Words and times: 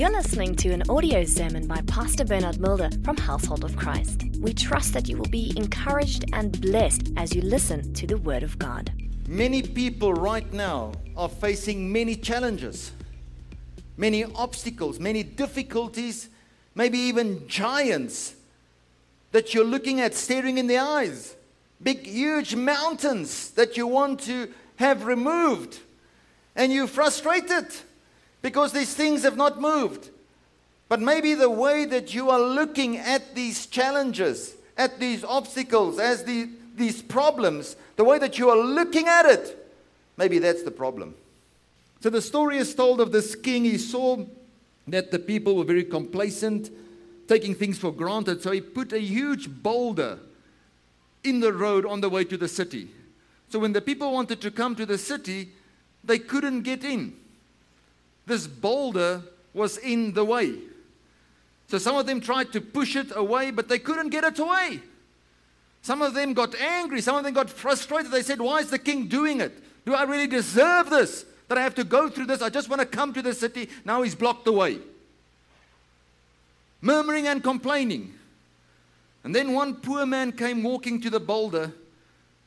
You're 0.00 0.08
listening 0.08 0.54
to 0.56 0.70
an 0.70 0.82
audio 0.88 1.26
sermon 1.26 1.66
by 1.66 1.82
Pastor 1.82 2.24
Bernard 2.24 2.58
Mulder 2.58 2.88
from 3.04 3.18
Household 3.18 3.64
of 3.64 3.76
Christ. 3.76 4.24
We 4.38 4.54
trust 4.54 4.94
that 4.94 5.10
you 5.10 5.18
will 5.18 5.28
be 5.28 5.52
encouraged 5.58 6.24
and 6.32 6.58
blessed 6.58 7.10
as 7.18 7.34
you 7.34 7.42
listen 7.42 7.92
to 7.92 8.06
the 8.06 8.16
Word 8.16 8.42
of 8.42 8.58
God. 8.58 8.90
Many 9.28 9.60
people 9.60 10.14
right 10.14 10.50
now 10.54 10.92
are 11.18 11.28
facing 11.28 11.92
many 11.92 12.16
challenges, 12.16 12.92
many 13.98 14.24
obstacles, 14.24 14.98
many 14.98 15.22
difficulties, 15.22 16.30
maybe 16.74 16.98
even 16.98 17.46
giants 17.46 18.36
that 19.32 19.52
you're 19.52 19.66
looking 19.66 20.00
at 20.00 20.14
staring 20.14 20.56
in 20.56 20.66
the 20.66 20.78
eyes. 20.78 21.36
Big, 21.82 22.06
huge 22.06 22.54
mountains 22.54 23.50
that 23.50 23.76
you 23.76 23.86
want 23.86 24.20
to 24.20 24.50
have 24.76 25.04
removed. 25.04 25.78
And 26.56 26.72
you're 26.72 26.86
frustrated 26.86 27.66
because 28.42 28.72
these 28.72 28.94
things 28.94 29.22
have 29.22 29.36
not 29.36 29.60
moved. 29.60 30.10
But 30.88 31.00
maybe 31.00 31.34
the 31.34 31.50
way 31.50 31.84
that 31.84 32.14
you 32.14 32.30
are 32.30 32.40
looking 32.40 32.96
at 32.96 33.34
these 33.34 33.66
challenges, 33.66 34.56
at 34.76 34.98
these 34.98 35.22
obstacles, 35.22 35.98
as 35.98 36.24
the, 36.24 36.48
these 36.74 37.00
problems, 37.00 37.76
the 37.96 38.04
way 38.04 38.18
that 38.18 38.38
you 38.38 38.50
are 38.50 38.56
looking 38.56 39.06
at 39.06 39.26
it, 39.26 39.72
maybe 40.16 40.38
that's 40.38 40.62
the 40.62 40.70
problem. 40.70 41.14
So 42.00 42.10
the 42.10 42.22
story 42.22 42.56
is 42.56 42.74
told 42.74 43.00
of 43.00 43.12
this 43.12 43.34
king. 43.34 43.64
He 43.64 43.78
saw 43.78 44.24
that 44.88 45.10
the 45.10 45.18
people 45.18 45.54
were 45.54 45.64
very 45.64 45.84
complacent, 45.84 46.70
taking 47.28 47.54
things 47.54 47.78
for 47.78 47.92
granted. 47.92 48.42
So 48.42 48.50
he 48.50 48.60
put 48.60 48.92
a 48.92 49.00
huge 49.00 49.48
boulder 49.48 50.18
in 51.22 51.40
the 51.40 51.52
road 51.52 51.84
on 51.84 52.00
the 52.00 52.08
way 52.08 52.24
to 52.24 52.36
the 52.36 52.48
city. 52.48 52.88
So 53.50 53.58
when 53.58 53.74
the 53.74 53.80
people 53.80 54.12
wanted 54.12 54.40
to 54.40 54.50
come 54.50 54.74
to 54.76 54.86
the 54.86 54.98
city, 54.98 55.50
they 56.02 56.18
couldn't 56.18 56.62
get 56.62 56.82
in. 56.82 57.19
This 58.30 58.46
boulder 58.46 59.24
was 59.52 59.76
in 59.78 60.12
the 60.12 60.24
way. 60.24 60.54
So 61.66 61.78
some 61.78 61.96
of 61.96 62.06
them 62.06 62.20
tried 62.20 62.52
to 62.52 62.60
push 62.60 62.94
it 62.94 63.08
away, 63.12 63.50
but 63.50 63.68
they 63.68 63.80
couldn't 63.80 64.10
get 64.10 64.22
it 64.22 64.38
away. 64.38 64.78
Some 65.82 66.00
of 66.00 66.14
them 66.14 66.32
got 66.32 66.54
angry. 66.54 67.00
Some 67.00 67.16
of 67.16 67.24
them 67.24 67.34
got 67.34 67.50
frustrated. 67.50 68.12
They 68.12 68.22
said, 68.22 68.40
Why 68.40 68.60
is 68.60 68.70
the 68.70 68.78
king 68.78 69.08
doing 69.08 69.40
it? 69.40 69.52
Do 69.84 69.94
I 69.94 70.04
really 70.04 70.28
deserve 70.28 70.90
this? 70.90 71.24
That 71.48 71.58
I 71.58 71.62
have 71.62 71.74
to 71.74 71.82
go 71.82 72.08
through 72.08 72.26
this? 72.26 72.40
I 72.40 72.50
just 72.50 72.68
want 72.68 72.78
to 72.78 72.86
come 72.86 73.12
to 73.14 73.20
the 73.20 73.34
city. 73.34 73.68
Now 73.84 74.02
he's 74.02 74.14
blocked 74.14 74.44
the 74.44 74.52
way. 74.52 74.78
Murmuring 76.80 77.26
and 77.26 77.42
complaining. 77.42 78.14
And 79.24 79.34
then 79.34 79.54
one 79.54 79.74
poor 79.74 80.06
man 80.06 80.30
came 80.30 80.62
walking 80.62 81.00
to 81.00 81.10
the 81.10 81.18
boulder, 81.18 81.72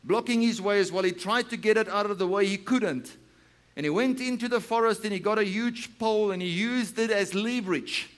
blocking 0.01 0.41
his 0.41 0.61
way 0.61 0.79
as 0.79 0.93
well. 0.93 1.03
He 1.03 1.11
tried 1.11 1.49
to 1.49 1.57
get 1.57 1.75
it 1.75 1.89
out 1.89 2.09
of 2.09 2.19
the 2.19 2.27
way. 2.27 2.45
He 2.45 2.55
couldn't. 2.55 3.17
And 3.75 3.85
he 3.85 3.89
went 3.89 4.19
into 4.21 4.47
the 4.47 4.59
forest 4.59 5.03
and 5.03 5.11
he 5.11 5.19
got 5.19 5.39
a 5.39 5.43
huge 5.43 5.97
pole 5.97 6.31
and 6.31 6.41
he 6.41 6.47
used 6.47 6.99
it 6.99 7.09
as 7.09 7.33
leverage. 7.33 8.09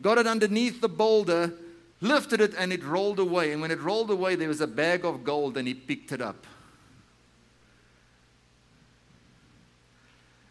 Got 0.00 0.18
it 0.18 0.26
underneath 0.26 0.80
the 0.80 0.88
boulder, 0.88 1.52
lifted 2.00 2.40
it, 2.40 2.54
and 2.56 2.72
it 2.72 2.82
rolled 2.84 3.18
away. 3.18 3.52
And 3.52 3.60
when 3.60 3.70
it 3.70 3.80
rolled 3.80 4.10
away, 4.10 4.34
there 4.34 4.48
was 4.48 4.60
a 4.60 4.66
bag 4.66 5.04
of 5.04 5.24
gold 5.24 5.56
and 5.58 5.68
he 5.68 5.74
picked 5.74 6.12
it 6.12 6.22
up. 6.22 6.46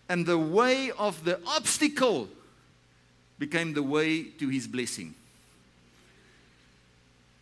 And 0.09 0.25
the 0.25 0.37
way 0.37 0.91
of 0.91 1.23
the 1.25 1.39
obstacle 1.47 2.29
became 3.39 3.73
the 3.73 3.83
way 3.83 4.23
to 4.23 4.47
his 4.49 4.67
blessing. 4.67 5.15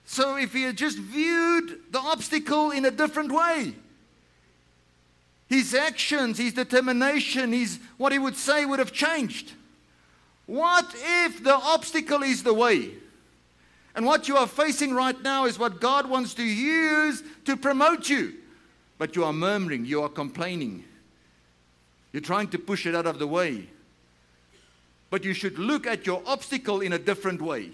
So 0.06 0.38
if 0.38 0.54
he 0.54 0.64
had 0.64 0.78
just 0.78 0.98
viewed 0.98 1.80
the 1.92 2.00
obstacle 2.00 2.72
in 2.72 2.86
a 2.86 2.92
different 2.92 3.32
way, 3.32 3.74
his 5.48 5.74
actions, 5.74 6.38
his 6.38 6.54
determination, 6.54 7.54
his 7.54 7.80
what 7.98 8.12
he 8.12 8.20
would 8.20 8.36
say 8.36 8.66
would 8.66 8.80
have 8.80 8.92
changed. 8.92 9.54
What 10.46 10.86
if 10.96 11.44
the 11.44 11.56
obstacle 11.56 12.24
is 12.24 12.44
the 12.44 12.54
way? 12.54 12.92
And 13.96 14.06
what 14.06 14.28
you 14.28 14.38
are 14.38 14.48
facing 14.48 14.94
right 14.94 15.20
now 15.22 15.46
is 15.46 15.58
what 15.58 15.80
God 15.80 16.10
wants 16.10 16.34
to 16.36 16.44
use 16.44 17.24
to 17.46 17.56
promote 17.56 18.10
you. 18.10 18.34
But 18.98 19.16
you 19.16 19.24
are 19.24 19.34
murmuring, 19.34 19.86
you 19.86 20.02
are 20.04 20.10
complaining. 20.10 20.84
You're 22.12 22.22
trying 22.22 22.50
to 22.50 22.60
push 22.60 22.86
it 22.86 22.96
out 22.96 23.06
of 23.06 23.20
the 23.20 23.28
way. 23.28 23.70
But 25.10 25.24
you 25.24 25.34
should 25.34 25.58
look 25.60 25.88
at 25.88 26.06
your 26.06 26.22
obstacle 26.26 26.82
in 26.82 26.94
a 26.94 27.00
different 27.00 27.42
way. 27.42 27.72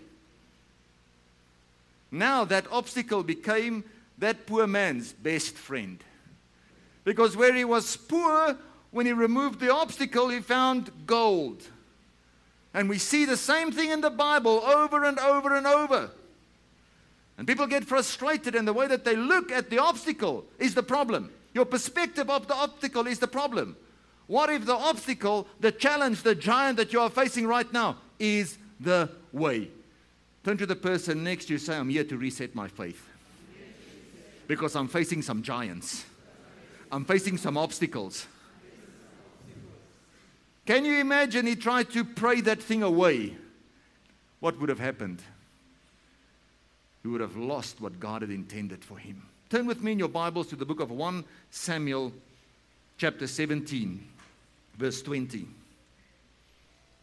Now 2.12 2.44
that 2.46 2.66
obstacle 2.72 3.24
became 3.24 3.84
that 4.18 4.46
poor 4.46 4.68
man's 4.68 5.14
best 5.14 5.56
friend. 5.56 6.04
Because 7.04 7.36
where 7.36 7.54
he 7.54 7.66
was 7.66 7.98
poor, 7.98 8.58
when 8.92 9.06
he 9.06 9.14
removed 9.14 9.60
the 9.60 9.74
obstacle, 9.74 10.30
he 10.30 10.40
found 10.40 10.92
gold. 11.06 11.64
And 12.74 12.90
we 12.90 12.98
see 12.98 13.26
the 13.26 13.38
same 13.38 13.72
thing 13.72 13.90
in 13.90 14.02
the 14.02 14.10
Bible 14.10 14.60
over 14.60 15.04
and 15.04 15.20
over 15.20 15.56
and 15.56 15.68
over. 15.68 16.12
And 17.38 17.48
people 17.48 17.66
get 17.68 17.84
frustrated, 17.86 18.56
and 18.56 18.68
the 18.68 18.74
way 18.74 18.88
that 18.88 19.04
they 19.04 19.16
look 19.16 19.52
at 19.52 19.70
the 19.70 19.80
obstacle 19.80 20.46
is 20.60 20.76
the 20.76 20.84
problem. 20.84 21.32
Your 21.54 21.66
perspective 21.66 22.30
of 22.30 22.48
the 22.48 22.54
obstacle 22.54 23.08
is 23.08 23.20
the 23.20 23.28
problem. 23.28 23.76
What 24.28 24.50
if 24.50 24.66
the 24.66 24.76
obstacle, 24.76 25.48
the 25.60 25.72
challenge, 25.72 26.24
the 26.24 26.36
giant 26.36 26.78
that 26.78 26.94
you 26.94 27.02
are 27.02 27.10
facing 27.10 27.48
right 27.48 27.72
now 27.74 27.98
is 28.20 28.58
the 28.80 29.10
way? 29.34 29.70
Turn 30.44 30.58
to 30.58 30.66
the 30.66 30.76
person 30.76 31.24
next 31.24 31.46
to 31.46 31.54
you, 31.54 31.60
say, 31.60 31.76
I'm 31.76 31.90
here 31.90 32.04
to 32.04 32.18
reset 32.18 32.56
my 32.56 32.68
faith. 32.68 33.06
Because 34.48 34.76
I'm 34.76 34.88
facing 34.88 35.22
some 35.22 35.44
giants. 35.44 36.06
I'm 36.92 37.06
facing 37.06 37.38
some 37.38 37.58
obstacles. 37.58 38.28
Can 40.66 40.86
you 40.86 41.00
imagine 41.00 41.48
he 41.48 41.56
tried 41.56 41.90
to 41.92 42.04
pray 42.04 42.42
that 42.42 42.62
thing 42.62 42.84
away? 42.84 43.36
What 44.40 44.60
would 44.60 44.70
have 44.70 44.80
happened? 44.80 45.22
He 47.02 47.08
would 47.08 47.22
have 47.22 47.38
lost 47.38 47.82
what 47.82 48.00
God 48.00 48.22
had 48.22 48.30
intended 48.30 48.84
for 48.84 48.98
him. 48.98 49.24
Turn 49.50 49.66
with 49.66 49.82
me 49.82 49.94
in 49.94 50.00
your 50.00 50.08
Bibles 50.08 50.48
to 50.48 50.56
the 50.56 50.66
book 50.66 50.80
of 50.80 50.92
1 50.92 51.26
Samuel, 51.50 52.14
chapter 52.98 53.28
17, 53.28 54.08
verse 54.78 55.02
20. 55.02 55.48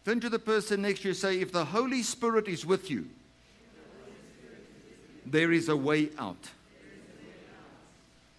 Turn 0.05 0.20
to 0.20 0.31
the 0.31 0.38
person 0.38 0.82
next 0.82 1.03
to 1.03 1.09
you 1.09 1.15
say, 1.15 1.41
If 1.41 1.53
the 1.53 1.65
Holy 1.65 2.03
Spirit 2.03 2.49
is 2.49 2.65
with 2.65 2.91
you, 2.91 3.06
there 5.26 5.53
is 5.53 5.69
a 5.69 5.76
way 5.76 6.10
out. 6.19 6.49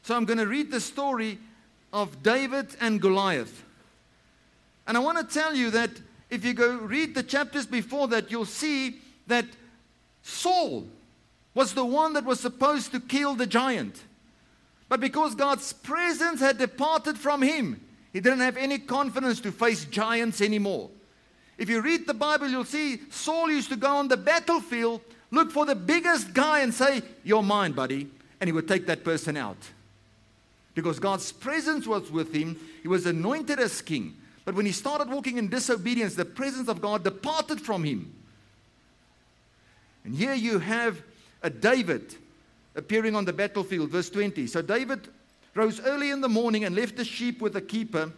So 0.10 0.16
I'm 0.16 0.26
going 0.26 0.40
to 0.40 0.48
read 0.48 0.72
the 0.72 0.80
story 0.80 1.38
of 1.94 2.24
David 2.24 2.76
and 2.82 3.00
Goliath. 3.00 3.64
And 4.88 4.98
I 4.98 5.02
want 5.02 5.20
to 5.20 5.40
tell 5.40 5.54
you 5.54 5.70
that 5.70 5.92
if 6.32 6.44
you 6.44 6.56
go 6.56 6.78
read 6.78 7.14
the 7.14 7.22
chapters 7.22 7.68
before 7.68 8.08
that, 8.08 8.32
you'll 8.32 8.46
see 8.46 9.02
that 9.28 9.46
Saul 10.24 10.88
was 11.54 11.76
the 11.76 11.86
one 11.86 12.14
that 12.14 12.26
was 12.26 12.40
supposed 12.40 12.92
to 12.94 13.00
kill 13.00 13.36
the 13.36 13.46
giant. 13.46 14.02
But 14.88 15.00
because 15.00 15.36
God's 15.36 15.74
presence 15.74 16.40
had 16.40 16.58
departed 16.58 17.16
from 17.16 17.44
him, 17.44 17.80
he 18.12 18.20
didn't 18.20 18.40
have 18.40 18.58
any 18.58 18.80
confidence 18.80 19.40
to 19.42 19.52
face 19.52 19.86
giants 19.86 20.42
anymore. 20.42 20.90
If 21.60 21.70
you 21.70 21.82
read 21.82 22.08
the 22.08 22.16
Bible, 22.16 22.48
you'll 22.48 22.66
see 22.66 23.02
Saul 23.12 23.52
used 23.52 23.70
to 23.70 23.76
go 23.76 23.98
on 23.98 24.08
the 24.08 24.18
battlefield, 24.18 25.02
look 25.30 25.52
for 25.52 25.68
the 25.68 25.76
biggest 25.76 26.34
guy, 26.34 26.62
and 26.62 26.74
say, 26.74 27.04
You're 27.24 27.44
mine, 27.44 27.74
buddy. 27.74 28.10
And 28.42 28.48
he 28.48 28.52
would 28.52 28.68
take 28.68 28.88
that 28.88 29.04
person 29.04 29.38
out 29.38 29.58
because 30.76 31.00
God's 31.00 31.32
presence 31.32 31.88
was 31.88 32.12
with 32.12 32.34
him. 32.34 32.60
He 32.82 32.88
was 32.88 33.06
anointed 33.06 33.60
as 33.60 33.82
king. 33.82 34.16
But 34.46 34.56
when 34.56 34.66
he 34.66 34.72
started 34.72 35.10
walking 35.10 35.38
in 35.38 35.50
disobedience, 35.50 36.16
the 36.16 36.26
presence 36.26 36.70
of 36.70 36.82
God 36.82 37.04
departed 37.04 37.62
from 37.62 37.84
him. 37.84 38.14
And 40.04 40.16
here 40.16 40.34
you 40.34 40.60
have 40.60 41.02
a 41.44 41.50
David 41.50 42.16
appearing 42.76 43.16
on 43.16 43.26
the 43.26 43.34
battlefield, 43.34 43.90
verse 43.90 44.10
20. 44.10 44.48
So 44.48 44.62
David 44.62 45.08
rose 45.54 45.80
early 45.82 46.12
in 46.12 46.22
the 46.22 46.30
morning 46.30 46.64
and 46.64 46.76
left 46.76 46.96
the 46.98 47.06
sheep 47.06 47.42
with 47.42 47.54
the 47.54 47.62
keeper 47.62 48.12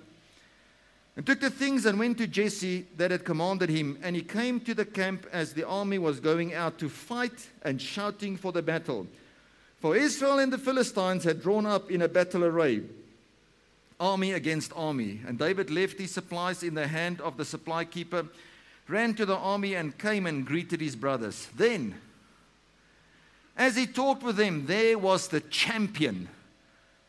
and 1.17 1.25
took 1.25 1.41
the 1.41 1.49
things 1.49 1.85
and 1.85 1.99
went 1.99 2.17
to 2.19 2.27
Jesse 2.27 2.85
that 2.97 3.11
had 3.11 3.25
commanded 3.25 3.69
him. 3.69 3.97
And 4.01 4.15
he 4.15 4.21
came 4.21 4.59
to 4.61 4.73
the 4.73 4.85
camp 4.85 5.25
as 5.31 5.53
the 5.53 5.67
army 5.67 5.97
was 5.97 6.19
going 6.19 6.53
out 6.53 6.77
to 6.79 6.89
fight 6.89 7.49
and 7.63 7.81
shouting 7.81 8.37
for 8.37 8.51
the 8.51 8.61
battle. 8.61 9.07
For 9.81 9.95
Israel 9.95 10.37
and 10.37 10.53
the 10.53 10.59
Philistines 10.59 11.23
had 11.23 11.41
drawn 11.41 11.65
up 11.65 11.89
in 11.89 12.03
a 12.03 12.07
battle 12.07 12.45
array, 12.45 12.83
army 13.99 14.33
against 14.33 14.71
army. 14.75 15.19
And 15.25 15.39
David 15.39 15.71
left 15.71 15.99
his 15.99 16.11
supplies 16.11 16.61
in 16.61 16.75
the 16.75 16.87
hand 16.87 17.19
of 17.19 17.35
the 17.35 17.45
supply 17.45 17.85
keeper, 17.85 18.27
ran 18.87 19.15
to 19.15 19.25
the 19.25 19.35
army, 19.35 19.73
and 19.73 19.97
came 19.97 20.27
and 20.27 20.45
greeted 20.45 20.81
his 20.81 20.95
brothers. 20.95 21.49
Then, 21.55 21.95
as 23.57 23.75
he 23.75 23.87
talked 23.87 24.21
with 24.21 24.35
them, 24.35 24.67
there 24.67 24.99
was 24.99 25.27
the 25.27 25.41
champion, 25.41 26.29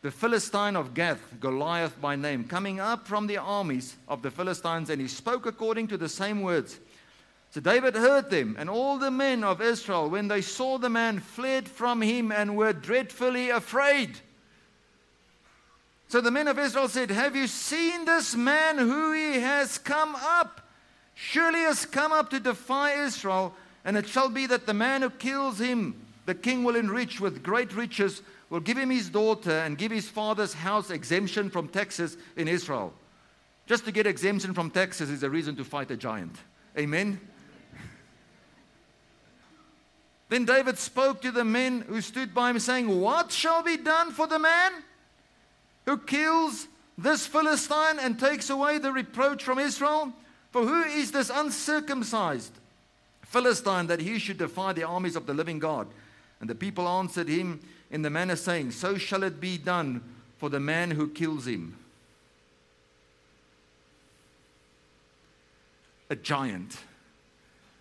the 0.01 0.09
Philistine 0.09 0.75
of 0.75 0.95
Gath, 0.95 1.21
Goliath 1.39 2.01
by 2.01 2.15
name, 2.15 2.43
coming 2.43 2.79
up 2.79 3.07
from 3.07 3.27
the 3.27 3.37
armies 3.37 3.97
of 4.07 4.23
the 4.23 4.31
Philistines, 4.31 4.89
and 4.89 4.99
he 4.99 5.07
spoke 5.07 5.45
according 5.45 5.89
to 5.89 5.97
the 5.97 6.09
same 6.09 6.41
words. 6.41 6.79
So 7.53 7.61
David 7.61 7.95
heard 7.95 8.31
them, 8.31 8.55
and 8.57 8.69
all 8.69 8.97
the 8.97 9.11
men 9.11 9.43
of 9.43 9.61
Israel, 9.61 10.09
when 10.09 10.27
they 10.27 10.41
saw 10.41 10.79
the 10.79 10.89
man, 10.89 11.19
fled 11.19 11.69
from 11.69 12.01
him 12.01 12.31
and 12.31 12.57
were 12.57 12.73
dreadfully 12.73 13.51
afraid. 13.51 14.17
So 16.07 16.19
the 16.19 16.31
men 16.31 16.47
of 16.47 16.57
Israel 16.57 16.87
said, 16.87 17.11
Have 17.11 17.35
you 17.35 17.45
seen 17.45 18.05
this 18.05 18.35
man 18.35 18.77
who 18.77 19.13
he 19.13 19.39
has 19.39 19.77
come 19.77 20.15
up? 20.15 20.61
surely 21.15 21.59
has 21.59 21.85
come 21.85 22.11
up 22.11 22.29
to 22.31 22.39
defy 22.39 22.93
Israel, 23.03 23.53
and 23.85 23.97
it 23.97 24.07
shall 24.07 24.29
be 24.29 24.47
that 24.47 24.65
the 24.65 24.73
man 24.73 25.01
who 25.01 25.09
kills 25.09 25.59
him, 25.59 25.95
the 26.25 26.35
king 26.35 26.63
will 26.63 26.75
enrich 26.75 27.19
with 27.19 27.43
great 27.43 27.73
riches, 27.75 28.21
will 28.49 28.59
give 28.59 28.77
him 28.77 28.89
his 28.89 29.09
daughter, 29.09 29.51
and 29.51 29.77
give 29.77 29.91
his 29.91 30.07
father's 30.07 30.53
house 30.53 30.89
exemption 30.89 31.49
from 31.49 31.67
taxes 31.67 32.17
in 32.35 32.47
Israel. 32.47 32.93
Just 33.67 33.85
to 33.85 33.91
get 33.91 34.07
exemption 34.07 34.53
from 34.53 34.69
taxes 34.69 35.09
is 35.09 35.23
a 35.23 35.29
reason 35.29 35.55
to 35.55 35.63
fight 35.63 35.91
a 35.91 35.97
giant. 35.97 36.35
Amen. 36.77 37.19
Then 40.33 40.45
David 40.45 40.79
spoke 40.79 41.21
to 41.21 41.31
the 41.31 41.45
men 41.45 41.81
who 41.81 42.01
stood 42.01 42.33
by 42.33 42.49
him, 42.49 42.57
saying, 42.57 42.99
What 42.99 43.31
shall 43.31 43.61
be 43.61 43.77
done 43.77 44.09
for 44.11 44.25
the 44.25 44.39
man 44.39 44.71
who 45.85 45.95
kills 45.95 46.67
this 46.97 47.27
Philistine 47.27 47.99
and 47.99 48.19
takes 48.19 48.49
away 48.49 48.79
the 48.79 48.91
reproach 48.91 49.43
from 49.43 49.59
Israel? 49.59 50.11
For 50.49 50.63
who 50.63 50.81
is 50.85 51.11
this 51.11 51.29
uncircumcised 51.31 52.51
Philistine 53.21 53.85
that 53.85 53.99
he 53.99 54.17
should 54.17 54.39
defy 54.39 54.73
the 54.73 54.85
armies 54.85 55.15
of 55.15 55.27
the 55.27 55.35
living 55.35 55.59
God? 55.59 55.87
And 56.41 56.49
the 56.49 56.55
people 56.55 56.87
answered 56.87 57.27
him 57.27 57.59
in 57.91 58.01
the 58.01 58.09
manner 58.09 58.35
saying, 58.35 58.71
So 58.71 58.97
shall 58.97 59.21
it 59.21 59.39
be 59.39 59.59
done 59.59 60.01
for 60.39 60.49
the 60.49 60.59
man 60.59 60.89
who 60.89 61.09
kills 61.09 61.45
him. 61.45 61.77
A 66.09 66.15
giant. 66.15 66.75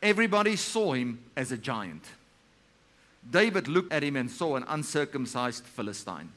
Everybody 0.03 0.57
saw 0.57 0.93
him 0.93 1.25
as 1.35 1.51
a 1.51 1.57
giant. 1.57 2.05
David 3.29 3.69
looked 3.69 3.93
at 3.93 4.03
him 4.03 4.17
and 4.17 4.31
saw 4.31 4.57
an 4.57 4.65
uncircumcised 4.69 5.65
Philistine. 5.65 6.31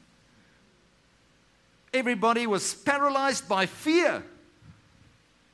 Everybody 1.92 2.46
was 2.46 2.74
paralyzed 2.74 3.48
by 3.48 3.66
fear. 3.66 4.22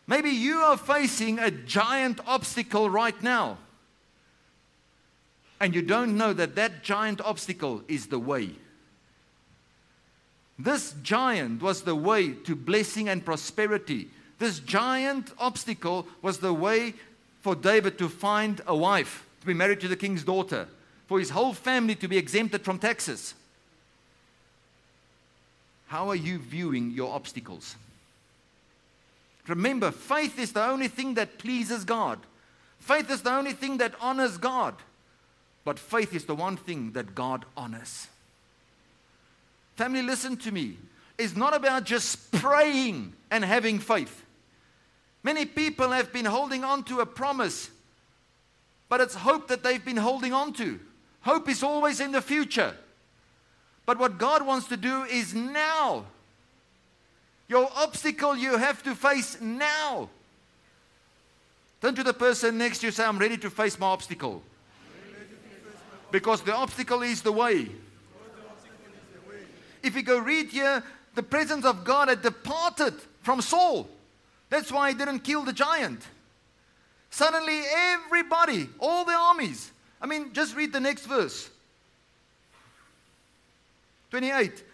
Maybe 0.06 0.30
you 0.30 0.58
are 0.58 0.76
facing 0.76 1.38
a 1.38 1.50
giant 1.50 2.20
obstacle 2.26 2.90
right 2.90 3.20
now. 3.22 3.58
And 5.60 5.74
you 5.74 5.82
don't 5.82 6.16
know 6.16 6.32
that 6.32 6.56
that 6.56 6.82
giant 6.82 7.20
obstacle 7.20 7.82
is 7.86 8.06
the 8.06 8.18
way. 8.18 8.50
This 10.58 10.94
giant 11.02 11.62
was 11.62 11.82
the 11.82 11.94
way 11.94 12.32
to 12.32 12.56
blessing 12.56 13.08
and 13.08 13.24
prosperity. 13.24 14.08
This 14.38 14.58
giant 14.58 15.32
obstacle 15.38 16.06
was 16.20 16.38
the 16.38 16.52
way 16.52 16.94
for 17.40 17.54
David 17.54 17.96
to 17.98 18.08
find 18.08 18.60
a 18.66 18.76
wife, 18.76 19.24
to 19.40 19.46
be 19.46 19.54
married 19.54 19.80
to 19.80 19.88
the 19.88 19.96
king's 19.96 20.24
daughter 20.24 20.68
for 21.12 21.18
his 21.18 21.28
whole 21.28 21.52
family 21.52 21.94
to 21.94 22.08
be 22.08 22.16
exempted 22.16 22.64
from 22.64 22.78
taxes. 22.78 23.34
How 25.88 26.08
are 26.08 26.16
you 26.16 26.38
viewing 26.38 26.92
your 26.92 27.12
obstacles? 27.12 27.76
Remember, 29.46 29.90
faith 29.90 30.38
is 30.38 30.54
the 30.54 30.64
only 30.64 30.88
thing 30.88 31.12
that 31.12 31.36
pleases 31.36 31.84
God. 31.84 32.18
Faith 32.78 33.10
is 33.10 33.20
the 33.20 33.30
only 33.30 33.52
thing 33.52 33.76
that 33.76 33.94
honors 34.00 34.38
God. 34.38 34.74
But 35.66 35.78
faith 35.78 36.14
is 36.14 36.24
the 36.24 36.34
one 36.34 36.56
thing 36.56 36.92
that 36.92 37.14
God 37.14 37.44
honors. 37.58 38.06
Family, 39.76 40.00
listen 40.00 40.38
to 40.38 40.50
me. 40.50 40.78
It's 41.18 41.36
not 41.36 41.54
about 41.54 41.84
just 41.84 42.32
praying 42.32 43.12
and 43.30 43.44
having 43.44 43.80
faith. 43.80 44.24
Many 45.22 45.44
people 45.44 45.90
have 45.90 46.10
been 46.10 46.24
holding 46.24 46.64
on 46.64 46.84
to 46.84 47.00
a 47.00 47.06
promise, 47.06 47.68
but 48.88 49.02
it's 49.02 49.14
hope 49.14 49.48
that 49.48 49.62
they've 49.62 49.84
been 49.84 49.98
holding 49.98 50.32
on 50.32 50.54
to. 50.54 50.80
Hope 51.22 51.48
is 51.48 51.62
always 51.62 52.00
in 52.00 52.12
the 52.12 52.22
future. 52.22 52.74
But 53.86 53.98
what 53.98 54.18
God 54.18 54.46
wants 54.46 54.68
to 54.68 54.76
do 54.76 55.04
is 55.04 55.34
now. 55.34 56.04
Your 57.48 57.68
obstacle 57.76 58.36
you 58.36 58.56
have 58.56 58.82
to 58.84 58.94
face 58.94 59.40
now. 59.40 60.08
Turn 61.80 61.94
to 61.96 62.04
the 62.04 62.14
person 62.14 62.58
next 62.58 62.78
to 62.78 62.86
you 62.86 62.92
say, 62.92 63.04
I'm 63.04 63.18
ready 63.18 63.36
to 63.38 63.50
face 63.50 63.78
my 63.78 63.86
obstacle. 63.86 64.42
Because 66.12 66.42
the 66.42 66.54
obstacle 66.54 67.02
is 67.02 67.22
the 67.22 67.32
way. 67.32 67.68
If 69.82 69.96
you 69.96 70.02
go 70.02 70.18
read 70.18 70.50
here, 70.50 70.84
the 71.14 71.22
presence 71.22 71.64
of 71.64 71.82
God 71.82 72.08
had 72.08 72.22
departed 72.22 72.94
from 73.22 73.40
Saul. 73.40 73.88
That's 74.48 74.70
why 74.70 74.90
he 74.90 74.94
didn't 74.96 75.20
kill 75.20 75.42
the 75.42 75.52
giant. 75.52 76.02
Suddenly, 77.10 77.62
everybody, 77.74 78.68
all 78.78 79.04
the 79.04 79.12
armies, 79.12 79.71
I 80.02 80.06
mean, 80.06 80.32
just 80.32 80.56
read 80.56 80.72
the 80.72 80.80
next 80.80 81.06
verse. 81.06 81.48
28. 84.10 84.64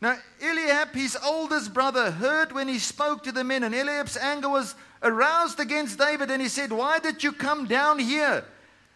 Now, 0.00 0.18
Eliab, 0.42 0.94
his 0.94 1.16
oldest 1.24 1.72
brother, 1.72 2.10
heard 2.10 2.52
when 2.52 2.68
he 2.68 2.78
spoke 2.78 3.24
to 3.24 3.32
the 3.32 3.42
men, 3.42 3.62
and 3.64 3.74
Eliab's 3.74 4.18
anger 4.18 4.50
was 4.50 4.74
aroused 5.02 5.58
against 5.58 5.98
David, 5.98 6.30
and 6.30 6.42
he 6.42 6.48
said, 6.48 6.70
Why 6.70 6.98
did 6.98 7.24
you 7.24 7.32
come 7.32 7.66
down 7.66 7.98
here? 7.98 8.44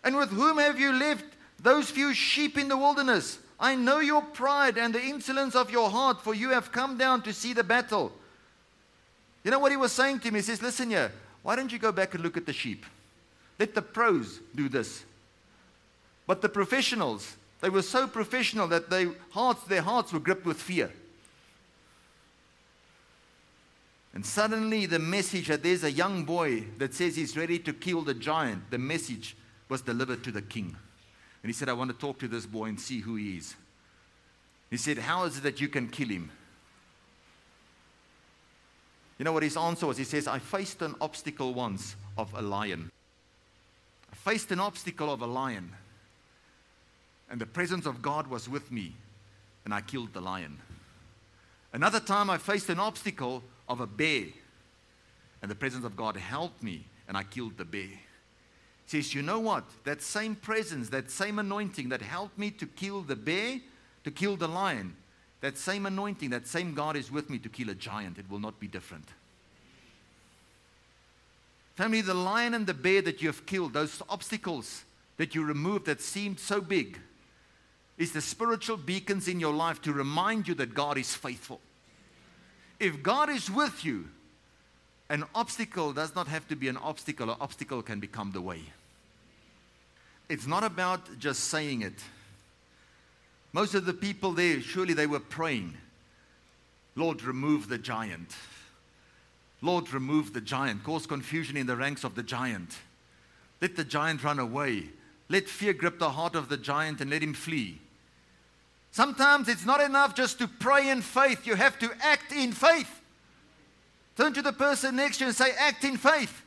And 0.04 0.16
with 0.16 0.30
whom 0.30 0.58
have 0.58 0.78
you 0.78 0.92
left 0.92 1.24
those 1.58 1.90
few 1.90 2.12
sheep 2.12 2.58
in 2.58 2.68
the 2.68 2.76
wilderness? 2.76 3.38
I 3.58 3.74
know 3.74 4.00
your 4.00 4.22
pride 4.22 4.76
and 4.76 4.94
the 4.94 5.02
insolence 5.02 5.54
of 5.54 5.70
your 5.70 5.90
heart, 5.90 6.22
for 6.22 6.34
you 6.34 6.50
have 6.50 6.72
come 6.72 6.98
down 6.98 7.22
to 7.22 7.32
see 7.32 7.54
the 7.54 7.64
battle. 7.64 8.12
You 9.44 9.50
know 9.50 9.58
what 9.58 9.72
he 9.72 9.76
was 9.76 9.92
saying 9.92 10.20
to 10.20 10.30
me? 10.30 10.40
He 10.40 10.42
says, 10.42 10.60
Listen 10.60 10.90
here, 10.90 11.10
why 11.42 11.56
don't 11.56 11.72
you 11.72 11.78
go 11.78 11.92
back 11.92 12.14
and 12.14 12.22
look 12.22 12.36
at 12.36 12.44
the 12.44 12.52
sheep? 12.52 12.84
Let 13.58 13.74
the 13.74 13.82
pros 13.82 14.40
do 14.54 14.68
this. 14.68 15.04
But 16.30 16.42
the 16.42 16.48
professionals, 16.48 17.34
they 17.60 17.70
were 17.70 17.82
so 17.82 18.06
professional 18.06 18.68
that 18.68 18.88
they 18.88 19.08
hearts, 19.30 19.64
their 19.64 19.82
hearts 19.82 20.12
were 20.12 20.20
gripped 20.20 20.46
with 20.46 20.58
fear. 20.58 20.92
And 24.14 24.24
suddenly, 24.24 24.86
the 24.86 25.00
message 25.00 25.48
that 25.48 25.64
there's 25.64 25.82
a 25.82 25.90
young 25.90 26.22
boy 26.22 26.66
that 26.78 26.94
says 26.94 27.16
he's 27.16 27.36
ready 27.36 27.58
to 27.58 27.72
kill 27.72 28.02
the 28.02 28.14
giant, 28.14 28.70
the 28.70 28.78
message 28.78 29.36
was 29.68 29.82
delivered 29.82 30.22
to 30.22 30.30
the 30.30 30.40
king. 30.40 30.76
And 31.42 31.50
he 31.50 31.52
said, 31.52 31.68
I 31.68 31.72
want 31.72 31.90
to 31.90 31.96
talk 31.98 32.20
to 32.20 32.28
this 32.28 32.46
boy 32.46 32.66
and 32.66 32.78
see 32.78 33.00
who 33.00 33.16
he 33.16 33.36
is. 33.38 33.56
He 34.70 34.76
said, 34.76 34.98
How 34.98 35.24
is 35.24 35.38
it 35.38 35.42
that 35.42 35.60
you 35.60 35.66
can 35.66 35.88
kill 35.88 36.10
him? 36.10 36.30
You 39.18 39.24
know 39.24 39.32
what 39.32 39.42
his 39.42 39.56
answer 39.56 39.84
was? 39.84 39.96
He 39.96 40.04
says, 40.04 40.28
I 40.28 40.38
faced 40.38 40.80
an 40.80 40.94
obstacle 41.00 41.54
once 41.54 41.96
of 42.16 42.32
a 42.34 42.40
lion. 42.40 42.88
I 44.12 44.14
faced 44.14 44.52
an 44.52 44.60
obstacle 44.60 45.12
of 45.12 45.22
a 45.22 45.26
lion 45.26 45.72
and 47.30 47.40
the 47.40 47.46
presence 47.46 47.86
of 47.86 48.02
God 48.02 48.26
was 48.26 48.48
with 48.48 48.72
me, 48.72 48.94
and 49.64 49.72
I 49.72 49.80
killed 49.80 50.12
the 50.12 50.20
lion. 50.20 50.58
Another 51.72 52.00
time 52.00 52.28
I 52.28 52.38
faced 52.38 52.68
an 52.68 52.80
obstacle 52.80 53.42
of 53.68 53.80
a 53.80 53.86
bear, 53.86 54.24
and 55.40 55.50
the 55.50 55.54
presence 55.54 55.84
of 55.84 55.96
God 55.96 56.16
helped 56.16 56.62
me, 56.62 56.84
and 57.06 57.16
I 57.16 57.22
killed 57.22 57.56
the 57.56 57.64
bear. 57.64 57.82
He 57.82 57.98
says, 58.86 59.14
You 59.14 59.22
know 59.22 59.38
what? 59.38 59.64
That 59.84 60.02
same 60.02 60.34
presence, 60.34 60.88
that 60.88 61.10
same 61.10 61.38
anointing 61.38 61.88
that 61.90 62.02
helped 62.02 62.36
me 62.36 62.50
to 62.50 62.66
kill 62.66 63.02
the 63.02 63.16
bear, 63.16 63.60
to 64.02 64.10
kill 64.10 64.36
the 64.36 64.48
lion, 64.48 64.96
that 65.40 65.56
same 65.56 65.86
anointing, 65.86 66.30
that 66.30 66.48
same 66.48 66.74
God 66.74 66.96
is 66.96 67.12
with 67.12 67.30
me 67.30 67.38
to 67.38 67.48
kill 67.48 67.70
a 67.70 67.74
giant. 67.74 68.18
It 68.18 68.28
will 68.28 68.40
not 68.40 68.58
be 68.58 68.66
different. 68.66 69.06
Family, 71.76 72.00
the 72.00 72.12
lion 72.12 72.54
and 72.54 72.66
the 72.66 72.74
bear 72.74 73.00
that 73.02 73.22
you 73.22 73.28
have 73.28 73.46
killed, 73.46 73.72
those 73.72 74.02
obstacles 74.08 74.82
that 75.16 75.34
you 75.34 75.44
removed 75.44 75.86
that 75.86 76.00
seemed 76.00 76.40
so 76.40 76.60
big, 76.60 76.98
is 78.00 78.12
the 78.12 78.20
spiritual 78.22 78.78
beacons 78.78 79.28
in 79.28 79.38
your 79.38 79.52
life 79.52 79.82
to 79.82 79.92
remind 79.92 80.48
you 80.48 80.54
that 80.54 80.72
God 80.72 80.96
is 80.96 81.14
faithful. 81.14 81.60
If 82.80 83.02
God 83.02 83.28
is 83.28 83.50
with 83.50 83.84
you, 83.84 84.08
an 85.10 85.24
obstacle 85.34 85.92
does 85.92 86.14
not 86.14 86.26
have 86.26 86.48
to 86.48 86.56
be 86.56 86.68
an 86.68 86.78
obstacle, 86.78 87.28
an 87.28 87.36
obstacle 87.42 87.82
can 87.82 88.00
become 88.00 88.32
the 88.32 88.40
way. 88.40 88.62
It's 90.30 90.46
not 90.46 90.64
about 90.64 91.18
just 91.18 91.44
saying 91.44 91.82
it. 91.82 91.98
Most 93.52 93.74
of 93.74 93.84
the 93.84 93.92
people 93.92 94.32
there, 94.32 94.62
surely 94.62 94.94
they 94.94 95.06
were 95.06 95.20
praying, 95.20 95.74
Lord, 96.96 97.22
remove 97.22 97.68
the 97.68 97.78
giant. 97.78 98.34
Lord, 99.60 99.92
remove 99.92 100.32
the 100.32 100.40
giant. 100.40 100.84
Cause 100.84 101.06
confusion 101.06 101.58
in 101.58 101.66
the 101.66 101.76
ranks 101.76 102.04
of 102.04 102.14
the 102.14 102.22
giant. 102.22 102.78
Let 103.60 103.76
the 103.76 103.84
giant 103.84 104.24
run 104.24 104.38
away. 104.38 104.84
Let 105.28 105.50
fear 105.50 105.74
grip 105.74 105.98
the 105.98 106.10
heart 106.10 106.34
of 106.34 106.48
the 106.48 106.56
giant 106.56 107.02
and 107.02 107.10
let 107.10 107.22
him 107.22 107.34
flee. 107.34 107.78
Sometimes 108.92 109.48
it's 109.48 109.64
not 109.64 109.80
enough 109.80 110.14
just 110.14 110.38
to 110.38 110.48
pray 110.48 110.90
in 110.90 111.00
faith, 111.00 111.46
you 111.46 111.54
have 111.54 111.78
to 111.78 111.90
act 112.00 112.32
in 112.32 112.52
faith. 112.52 113.00
Turn 114.16 114.32
to 114.34 114.42
the 114.42 114.52
person 114.52 114.96
next 114.96 115.18
to 115.18 115.24
you 115.24 115.28
and 115.28 115.36
say, 115.36 115.52
Act 115.58 115.84
in 115.84 115.96
faith. 115.96 116.42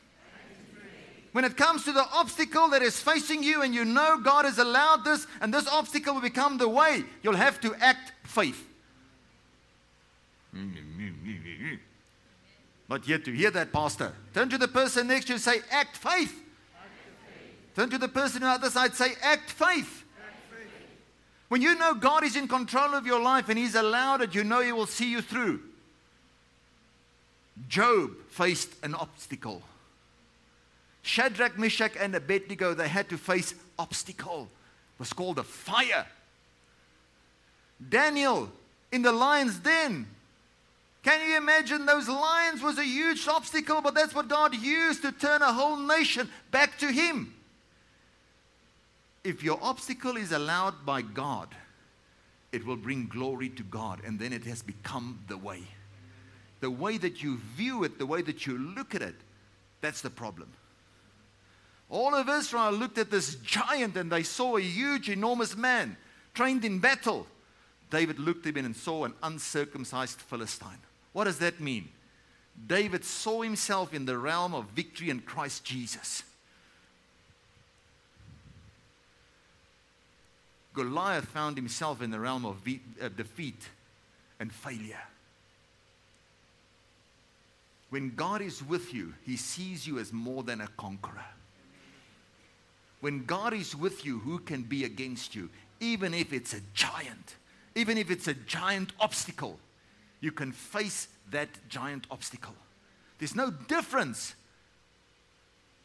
When 1.32 1.44
it 1.44 1.56
comes 1.56 1.84
to 1.84 1.92
the 1.92 2.06
obstacle 2.12 2.68
that 2.68 2.82
is 2.82 3.00
facing 3.00 3.42
you 3.42 3.62
and 3.62 3.74
you 3.74 3.84
know 3.84 4.20
God 4.22 4.44
has 4.44 4.58
allowed 4.58 5.04
this 5.04 5.26
and 5.40 5.52
this 5.52 5.66
obstacle 5.66 6.14
will 6.14 6.20
become 6.20 6.58
the 6.58 6.68
way, 6.68 7.02
you'll 7.22 7.34
have 7.34 7.60
to 7.62 7.74
act 7.80 8.12
faith. 8.22 8.68
Not 12.88 13.08
yet 13.08 13.24
to 13.24 13.32
hear 13.32 13.50
that, 13.50 13.72
Pastor. 13.72 14.12
Turn 14.32 14.48
to 14.50 14.58
the 14.58 14.68
person 14.68 15.08
next 15.08 15.24
to 15.24 15.30
you 15.30 15.34
and 15.34 15.42
say, 15.42 15.58
Act 15.72 15.96
faith. 15.96 16.40
Turn 17.74 17.90
to 17.90 17.98
the 17.98 18.06
person 18.06 18.44
on 18.44 18.50
the 18.50 18.54
other 18.66 18.70
side, 18.70 18.94
say, 18.94 19.14
Act 19.20 19.50
faith. 19.50 20.03
When 21.54 21.62
you 21.62 21.76
know 21.76 21.94
God 21.94 22.24
is 22.24 22.34
in 22.34 22.48
control 22.48 22.94
of 22.94 23.06
your 23.06 23.22
life 23.22 23.48
and 23.48 23.56
He's 23.56 23.76
allowed 23.76 24.22
it, 24.22 24.34
you 24.34 24.42
know 24.42 24.60
He 24.60 24.72
will 24.72 24.86
see 24.86 25.08
you 25.08 25.22
through. 25.22 25.60
Job 27.68 28.10
faced 28.28 28.70
an 28.82 28.92
obstacle. 28.96 29.62
Shadrach, 31.02 31.56
Meshach, 31.56 31.92
and 31.96 32.12
Abednego, 32.16 32.74
they 32.74 32.88
had 32.88 33.08
to 33.10 33.16
face 33.16 33.54
obstacle. 33.78 34.48
It 34.96 34.98
was 34.98 35.12
called 35.12 35.38
a 35.38 35.44
fire. 35.44 36.06
Daniel 37.88 38.50
in 38.90 39.02
the 39.02 39.12
lion's 39.12 39.56
den. 39.60 40.08
Can 41.04 41.28
you 41.28 41.36
imagine 41.36 41.86
those 41.86 42.08
lions 42.08 42.62
was 42.62 42.78
a 42.78 42.84
huge 42.84 43.28
obstacle, 43.28 43.80
but 43.80 43.94
that's 43.94 44.12
what 44.12 44.26
God 44.26 44.56
used 44.56 45.02
to 45.02 45.12
turn 45.12 45.40
a 45.40 45.52
whole 45.52 45.76
nation 45.76 46.28
back 46.50 46.78
to 46.78 46.90
him. 46.90 47.32
If 49.24 49.42
your 49.42 49.58
obstacle 49.62 50.16
is 50.16 50.32
allowed 50.32 50.84
by 50.84 51.02
God, 51.02 51.48
it 52.52 52.64
will 52.64 52.76
bring 52.76 53.08
glory 53.08 53.48
to 53.48 53.62
God, 53.64 54.00
and 54.04 54.18
then 54.18 54.32
it 54.32 54.44
has 54.44 54.62
become 54.62 55.18
the 55.26 55.38
way. 55.38 55.62
The 56.60 56.70
way 56.70 56.98
that 56.98 57.22
you 57.22 57.38
view 57.56 57.82
it, 57.84 57.98
the 57.98 58.06
way 58.06 58.22
that 58.22 58.46
you 58.46 58.56
look 58.56 58.94
at 58.94 59.02
it, 59.02 59.16
that's 59.80 60.02
the 60.02 60.10
problem. 60.10 60.52
All 61.90 62.14
of 62.14 62.28
Israel 62.28 62.72
looked 62.72 62.98
at 62.98 63.10
this 63.10 63.34
giant 63.36 63.96
and 63.96 64.10
they 64.10 64.22
saw 64.22 64.56
a 64.56 64.60
huge, 64.60 65.10
enormous 65.10 65.56
man 65.56 65.96
trained 66.32 66.64
in 66.64 66.78
battle. 66.78 67.26
David 67.90 68.18
looked 68.18 68.46
at 68.46 68.56
him 68.56 68.64
and 68.64 68.74
saw 68.74 69.04
an 69.04 69.14
uncircumcised 69.22 70.20
Philistine. 70.20 70.80
What 71.12 71.24
does 71.24 71.38
that 71.38 71.60
mean? 71.60 71.88
David 72.66 73.04
saw 73.04 73.42
himself 73.42 73.92
in 73.92 74.06
the 74.06 74.16
realm 74.16 74.54
of 74.54 74.66
victory 74.70 75.10
in 75.10 75.20
Christ 75.20 75.64
Jesus. 75.64 76.22
Goliath 80.74 81.26
found 81.26 81.56
himself 81.56 82.02
in 82.02 82.10
the 82.10 82.20
realm 82.20 82.44
of 82.44 82.56
uh, 83.00 83.08
defeat 83.16 83.68
and 84.40 84.52
failure. 84.52 85.00
When 87.90 88.12
God 88.16 88.42
is 88.42 88.60
with 88.62 88.92
you, 88.92 89.14
He 89.24 89.36
sees 89.36 89.86
you 89.86 90.00
as 90.00 90.12
more 90.12 90.42
than 90.42 90.60
a 90.60 90.66
conqueror. 90.76 91.24
When 93.00 93.24
God 93.24 93.54
is 93.54 93.76
with 93.76 94.04
you, 94.04 94.18
who 94.18 94.38
can 94.40 94.62
be 94.62 94.84
against 94.84 95.34
you? 95.34 95.48
Even 95.78 96.12
if 96.12 96.32
it's 96.32 96.54
a 96.54 96.60
giant, 96.72 97.36
even 97.76 97.96
if 97.96 98.10
it's 98.10 98.26
a 98.26 98.34
giant 98.34 98.92
obstacle, 98.98 99.60
you 100.20 100.32
can 100.32 100.50
face 100.50 101.06
that 101.30 101.48
giant 101.68 102.06
obstacle. 102.10 102.54
There's 103.18 103.36
no 103.36 103.50
difference. 103.50 104.34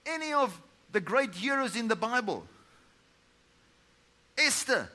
Any 0.05 0.33
of 0.33 0.59
the 0.91 1.01
great 1.01 1.35
heroes 1.35 1.75
in 1.75 1.89
the 1.89 1.95
Bible, 1.95 2.43
Esther, 4.39 4.89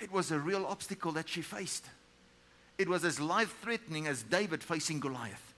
it 0.00 0.10
was 0.10 0.30
a 0.30 0.38
real 0.38 0.66
obstacle 0.66 1.12
that 1.12 1.28
she 1.28 1.42
faced. 1.42 1.86
It 2.78 2.88
was 2.88 3.04
as 3.04 3.20
life 3.20 3.54
threatening 3.62 4.06
as 4.06 4.22
David 4.22 4.62
facing 4.62 4.98
Goliath. 4.98 5.54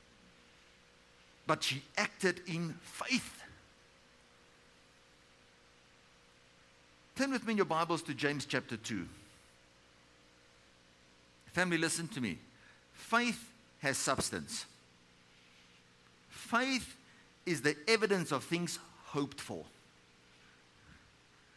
But 1.46 1.62
she 1.62 1.82
acted 1.96 2.40
in 2.46 2.74
faith. 2.82 3.42
Turn 7.16 7.30
with 7.30 7.46
me 7.46 7.52
in 7.52 7.56
your 7.58 7.66
Bibles 7.66 8.02
to 8.02 8.14
James 8.14 8.44
chapter 8.44 8.76
2. 8.76 9.06
Family, 11.52 11.78
listen 11.78 12.08
to 12.08 12.20
me. 12.20 12.38
Faith 12.92 13.52
has 13.78 13.96
substance. 13.96 14.66
Faith 16.28 16.96
is 17.46 17.62
the 17.62 17.76
evidence 17.86 18.32
of 18.32 18.42
things 18.42 18.80
hoped 19.04 19.40
for. 19.40 19.64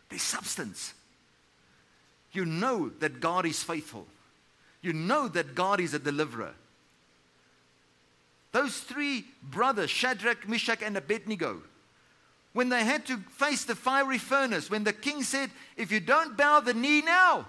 There's 0.10 0.22
substance. 0.22 0.94
You 2.32 2.46
know 2.46 2.90
that 3.00 3.20
God 3.20 3.46
is 3.46 3.64
faithful. 3.64 4.08
You 4.82 4.94
know 4.94 5.28
that 5.28 5.56
God 5.56 5.80
is 5.80 5.94
a 5.94 6.00
deliverer. 6.00 6.54
Those 8.52 8.80
three 8.80 9.26
brothers, 9.44 9.90
Shadrach, 9.90 10.48
Meshach, 10.48 10.82
and 10.82 10.96
Abednego, 10.98 11.62
when 12.54 12.70
they 12.70 12.84
had 12.84 13.06
to 13.08 13.18
face 13.18 13.66
the 13.66 13.76
fiery 13.76 14.18
furnace, 14.18 14.70
when 14.70 14.84
the 14.84 14.94
king 14.94 15.24
said, 15.24 15.52
If 15.76 15.92
you 15.92 16.00
don't 16.00 16.38
bow 16.38 16.60
the 16.60 16.74
knee 16.74 17.02
now, 17.02 17.46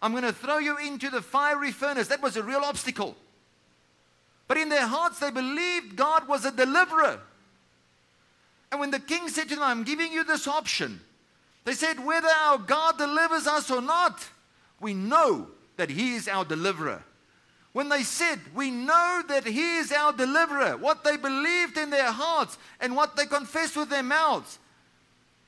I'm 0.00 0.12
going 0.12 0.22
to 0.22 0.32
throw 0.32 0.58
you 0.58 0.78
into 0.78 1.10
the 1.10 1.20
fiery 1.20 1.72
furnace. 1.72 2.08
That 2.08 2.22
was 2.22 2.36
a 2.36 2.42
real 2.42 2.60
obstacle. 2.60 3.16
But 4.46 4.56
in 4.56 4.68
their 4.68 4.86
hearts, 4.86 5.18
they 5.18 5.30
believed 5.30 5.96
God 5.96 6.26
was 6.28 6.44
a 6.44 6.50
deliverer. 6.50 7.20
And 8.70 8.80
when 8.80 8.90
the 8.90 9.00
king 9.00 9.28
said 9.28 9.48
to 9.48 9.56
them, 9.56 9.64
I'm 9.64 9.84
giving 9.84 10.12
you 10.12 10.24
this 10.24 10.46
option, 10.46 11.00
they 11.68 11.74
said, 11.74 12.02
whether 12.02 12.28
our 12.28 12.56
God 12.56 12.96
delivers 12.96 13.46
us 13.46 13.70
or 13.70 13.82
not, 13.82 14.26
we 14.80 14.94
know 14.94 15.48
that 15.76 15.90
He 15.90 16.14
is 16.14 16.26
our 16.26 16.42
deliverer. 16.42 17.02
When 17.74 17.90
they 17.90 18.04
said, 18.04 18.40
We 18.54 18.70
know 18.70 19.22
that 19.28 19.46
He 19.46 19.76
is 19.76 19.92
our 19.92 20.14
deliverer, 20.14 20.78
what 20.78 21.04
they 21.04 21.18
believed 21.18 21.76
in 21.76 21.90
their 21.90 22.10
hearts 22.10 22.56
and 22.80 22.96
what 22.96 23.16
they 23.16 23.26
confessed 23.26 23.76
with 23.76 23.90
their 23.90 24.02
mouths, 24.02 24.58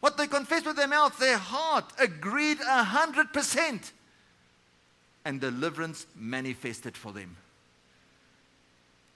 what 0.00 0.18
they 0.18 0.26
confessed 0.26 0.66
with 0.66 0.76
their 0.76 0.88
mouths, 0.88 1.16
their 1.16 1.38
heart 1.38 1.90
agreed 1.98 2.58
a 2.60 2.84
hundred 2.84 3.32
percent. 3.32 3.92
And 5.24 5.40
deliverance 5.40 6.04
manifested 6.14 6.98
for 6.98 7.12
them. 7.12 7.38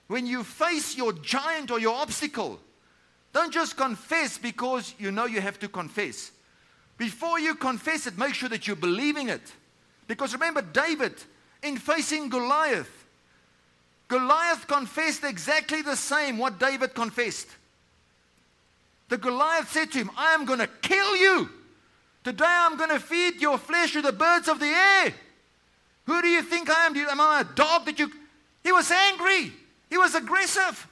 When 0.07 0.25
you 0.25 0.43
face 0.43 0.97
your 0.97 1.13
giant 1.13 1.69
or 1.69 1.79
your 1.79 1.95
obstacle, 1.95 2.59
don't 3.31 3.53
just 3.53 3.77
confess 3.77 4.39
because 4.39 4.95
you 4.97 5.11
know 5.11 5.25
you 5.25 5.39
have 5.39 5.59
to 5.59 5.67
confess. 5.67 6.31
Before 6.97 7.39
you 7.39 7.55
confess 7.55 8.07
it, 8.07 8.17
make 8.17 8.33
sure 8.33 8.49
that 8.49 8.67
you're 8.67 8.75
believing 8.75 9.29
it. 9.29 9.53
Because 10.07 10.33
remember, 10.33 10.61
David, 10.61 11.13
in 11.61 11.77
facing 11.77 12.29
Goliath, 12.29 13.05
Goliath 14.07 14.67
confessed 14.67 15.23
exactly 15.23 15.81
the 15.81 15.95
same 15.95 16.37
what 16.37 16.59
David 16.59 16.93
confessed. 16.93 17.47
The 19.09 19.17
Goliath 19.17 19.71
said 19.71 19.91
to 19.91 19.97
him, 19.97 20.11
I 20.17 20.33
am 20.33 20.45
going 20.45 20.59
to 20.59 20.67
kill 20.67 21.15
you. 21.15 21.49
Today 22.23 22.45
I'm 22.47 22.77
going 22.77 22.89
to 22.89 22.99
feed 22.99 23.41
your 23.41 23.57
flesh 23.57 23.93
to 23.93 24.01
the 24.01 24.11
birds 24.11 24.47
of 24.47 24.59
the 24.59 24.65
air. 24.65 25.13
Who 26.05 26.21
do 26.21 26.27
you 26.27 26.41
think 26.41 26.69
I 26.69 26.85
am? 26.85 26.95
Am 26.95 27.21
I 27.21 27.41
a 27.41 27.55
dog 27.55 27.85
that 27.85 27.99
you. 27.99 28.11
He 28.63 28.71
was 28.71 28.89
angry. 28.91 29.51
He 29.89 29.97
was 29.97 30.15
aggressive. 30.15 30.87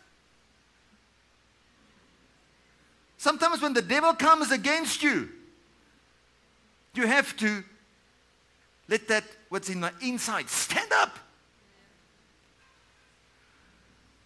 Sometimes 3.17 3.61
when 3.61 3.73
the 3.73 3.81
devil 3.81 4.13
comes 4.13 4.51
against 4.51 5.01
you, 5.01 5.29
you 6.95 7.07
have 7.07 7.35
to 7.37 7.63
let 8.87 9.07
that, 9.07 9.23
what's 9.49 9.69
in 9.69 9.81
the 9.81 9.91
inside, 10.01 10.49
stand 10.49 10.91
up. 10.91 11.17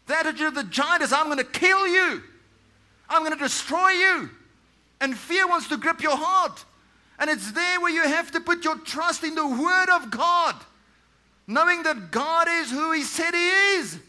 The 0.08 0.18
attitude 0.18 0.48
of 0.48 0.56
the 0.56 0.64
giant 0.64 1.04
is, 1.04 1.14
I'm 1.14 1.26
going 1.26 1.38
to 1.38 1.44
kill 1.44 1.88
you. 1.88 2.24
I'm 3.10 3.24
going 3.24 3.34
to 3.34 3.44
destroy 3.44 3.90
you. 3.90 4.30
And 5.00 5.16
fear 5.16 5.48
wants 5.48 5.68
to 5.70 5.78
grip 5.78 6.02
your 6.02 6.18
heart. 6.18 6.64
And 7.20 7.30
it's 7.30 7.52
there 7.52 7.80
where 7.82 7.92
you 7.92 8.04
have 8.04 8.32
to 8.32 8.40
put 8.40 8.64
your 8.64 8.78
trust 8.78 9.24
in 9.24 9.36
the 9.36 9.48
Word 9.48 9.90
of 9.90 10.12
God, 10.12 10.56
knowing 11.46 11.84
that 11.84 12.12
God 12.12 12.48
is 12.50 12.72
who 12.72 12.92
He 12.92 13.04
said 13.04 13.34
He 13.34 13.50
is. 13.78 14.00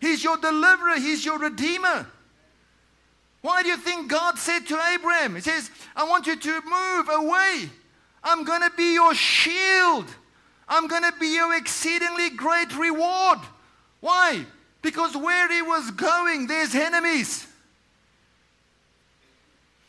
He's 0.00 0.22
your 0.22 0.36
deliverer, 0.36 0.96
He's 0.96 1.24
your 1.24 1.38
redeemer. 1.38 2.06
Why 3.40 3.62
do 3.62 3.68
you 3.68 3.76
think 3.76 4.10
God 4.10 4.38
said 4.38 4.66
to 4.66 4.80
Abraham, 4.94 5.34
He 5.34 5.40
says, 5.40 5.70
I 5.96 6.04
want 6.04 6.26
you 6.26 6.36
to 6.36 6.60
move 6.62 7.08
away 7.10 7.70
I'm 8.22 8.44
going 8.44 8.62
to 8.62 8.72
be 8.76 8.94
your 8.94 9.14
shield. 9.14 10.06
I'm 10.68 10.86
going 10.86 11.02
to 11.02 11.12
be 11.18 11.34
your 11.34 11.56
exceedingly 11.56 12.30
great 12.30 12.76
reward. 12.76 13.38
Why? 14.00 14.44
Because 14.82 15.16
where 15.16 15.50
he 15.52 15.62
was 15.62 15.90
going, 15.92 16.46
there's 16.46 16.74
enemies. 16.74 17.46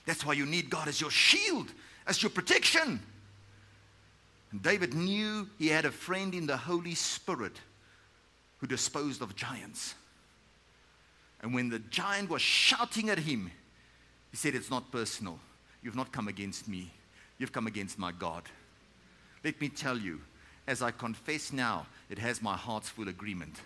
That's 0.06 0.26
why 0.26 0.34
you 0.34 0.46
need 0.46 0.70
God 0.70 0.88
as 0.88 1.00
your 1.00 1.12
shield, 1.12 1.72
as 2.08 2.24
your 2.24 2.30
protection. 2.32 3.00
And 4.52 4.64
David 4.64 4.94
knew 4.94 5.48
he 5.60 5.68
had 5.68 5.86
a 5.86 5.92
friend 5.92 6.34
in 6.34 6.48
the 6.48 6.58
Holy 6.58 6.96
Spirit 6.96 7.60
who 8.58 8.68
disposed 8.68 9.22
of 9.22 9.36
giants. 9.36 9.94
And 11.42 11.54
when 11.54 11.70
the 11.70 11.80
giant 11.80 12.30
was 12.30 12.42
shouting 12.42 13.10
at 13.10 13.20
him, 13.20 13.52
he 14.32 14.38
said, 14.38 14.56
It's 14.56 14.70
not 14.70 14.92
personal. 14.92 15.40
You've 15.82 15.96
not 15.96 16.12
come 16.12 16.28
against 16.28 16.68
me. 16.68 16.92
You've 17.40 17.54
come 17.54 17.68
against 17.68 17.98
my 17.98 18.12
God. 18.12 18.44
Let 19.44 19.60
me 19.60 19.70
tell 19.70 19.98
you, 19.98 20.20
as 20.68 20.82
I 20.82 20.92
confess 20.92 21.52
now, 21.52 21.88
it 22.10 22.20
has 22.20 22.42
my 22.42 22.56
heart's 22.56 22.90
full 22.90 23.08
agreement. 23.08 23.62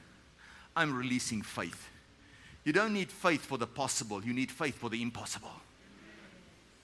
I'm 0.76 0.96
releasing 0.96 1.42
faith. 1.42 1.90
You 2.64 2.72
don't 2.72 2.94
need 2.94 3.12
faith 3.12 3.42
for 3.44 3.58
the 3.58 3.68
possible, 3.68 4.24
you 4.24 4.32
need 4.32 4.52
faith 4.52 4.78
for 4.78 4.90
the 4.90 5.02
impossible. 5.02 5.52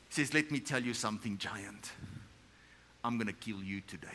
He 0.09 0.15
says, 0.15 0.33
Let 0.33 0.51
me 0.51 0.59
tell 0.59 0.83
you 0.83 0.93
something, 0.93 1.37
giant. 1.37 1.91
I'm 3.03 3.17
going 3.17 3.27
to 3.27 3.33
kill 3.33 3.63
you 3.63 3.81
today. 3.87 4.07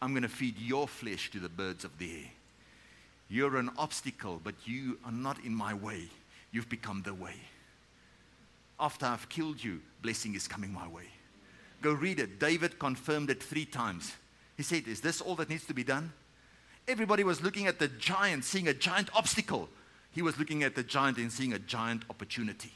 I'm 0.00 0.10
going 0.12 0.24
to 0.24 0.28
feed 0.28 0.58
your 0.58 0.88
flesh 0.88 1.30
to 1.30 1.38
the 1.38 1.48
birds 1.48 1.84
of 1.84 1.96
the 1.98 2.10
air. 2.10 2.30
You're 3.28 3.58
an 3.58 3.70
obstacle, 3.78 4.40
but 4.42 4.54
you 4.64 4.98
are 5.04 5.12
not 5.12 5.38
in 5.44 5.54
my 5.54 5.74
way. 5.74 6.08
You've 6.50 6.68
become 6.68 7.02
the 7.02 7.14
way 7.14 7.36
after 8.82 9.06
I've 9.06 9.28
killed 9.28 9.62
you, 9.62 9.80
blessing 10.02 10.34
is 10.34 10.48
coming 10.48 10.72
my 10.72 10.86
way. 10.88 11.04
Go 11.80 11.92
read 11.92 12.20
it. 12.20 12.38
David 12.38 12.78
confirmed 12.78 13.30
it 13.30 13.42
three 13.42 13.64
times. 13.64 14.12
He 14.56 14.62
said, 14.62 14.86
Is 14.86 15.00
this 15.00 15.20
all 15.20 15.36
that 15.36 15.48
needs 15.48 15.66
to 15.66 15.74
be 15.74 15.84
done? 15.84 16.12
Everybody 16.86 17.24
was 17.24 17.42
looking 17.42 17.66
at 17.66 17.78
the 17.78 17.88
giant, 17.88 18.44
seeing 18.44 18.68
a 18.68 18.74
giant 18.74 19.08
obstacle. 19.14 19.68
He 20.12 20.22
was 20.22 20.38
looking 20.38 20.62
at 20.62 20.74
the 20.74 20.82
giant 20.82 21.18
and 21.18 21.32
seeing 21.32 21.52
a 21.52 21.58
giant 21.58 22.02
opportunity. 22.10 22.72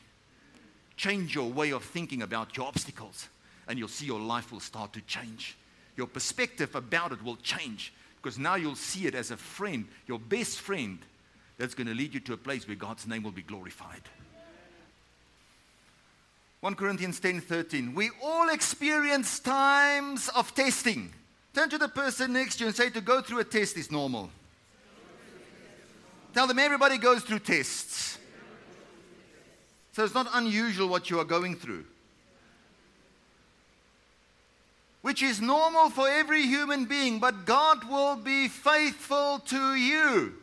Change 0.97 1.35
your 1.35 1.51
way 1.51 1.71
of 1.71 1.85
thinking 1.85 2.23
about 2.23 2.57
your 2.57 2.67
obstacles, 2.67 3.29
and 3.69 3.79
you'll 3.79 3.89
see 3.89 4.07
your 4.07 4.21
life 4.21 4.53
will 4.53 4.61
start 4.61 4.93
to 4.95 5.01
change. 5.03 5.57
Your 5.97 6.07
perspective 6.07 6.75
about 6.75 7.13
it 7.13 7.23
will 7.23 7.37
change 7.37 7.93
because 8.23 8.39
now 8.39 8.55
you'll 8.55 8.75
see 8.75 9.07
it 9.07 9.15
as 9.15 9.31
a 9.31 9.37
friend, 9.37 9.87
your 10.07 10.19
best 10.19 10.61
friend, 10.61 10.99
that's 11.59 11.75
going 11.75 11.87
to 11.87 11.95
lead 11.95 12.13
you 12.13 12.21
to 12.21 12.33
a 12.33 12.37
place 12.37 12.67
where 12.67 12.77
God's 12.77 13.07
name 13.07 13.23
will 13.23 13.31
be 13.31 13.43
glorified. 13.43 14.03
1 16.61 16.75
Corinthians 16.75 17.21
10 17.21 17.41
13. 17.41 17.95
We 17.95 18.11
all 18.23 18.49
experience 18.49 19.39
times 19.39 20.29
of 20.35 20.55
testing. 20.55 21.13
Turn 21.55 21.69
to 21.71 21.79
the 21.79 21.89
person 21.89 22.33
next 22.33 22.57
to 22.57 22.65
you 22.65 22.69
and 22.69 22.77
say, 22.77 22.91
To 22.91 23.01
go 23.01 23.21
through 23.21 23.41
a 23.41 23.45
test 23.45 23.77
is 23.77 23.91
normal. 23.91 24.31
Tell 26.35 26.47
them 26.47 26.59
everybody 26.59 26.99
goes 26.99 27.23
through 27.23 27.39
tests. 27.41 28.19
So 29.93 30.05
it's 30.05 30.15
not 30.15 30.29
unusual 30.35 30.89
what 30.89 31.09
you 31.09 31.19
are 31.19 31.25
going 31.25 31.57
through. 31.57 31.85
Which 35.01 35.23
is 35.23 35.41
normal 35.41 35.89
for 35.89 36.09
every 36.09 36.43
human 36.43 36.85
being, 36.85 37.21
but 37.21 37.47
God 37.47 37.89
will 37.89 38.17
be 38.17 38.49
faithful 38.49 39.39
to 39.47 39.75
you. 39.75 40.35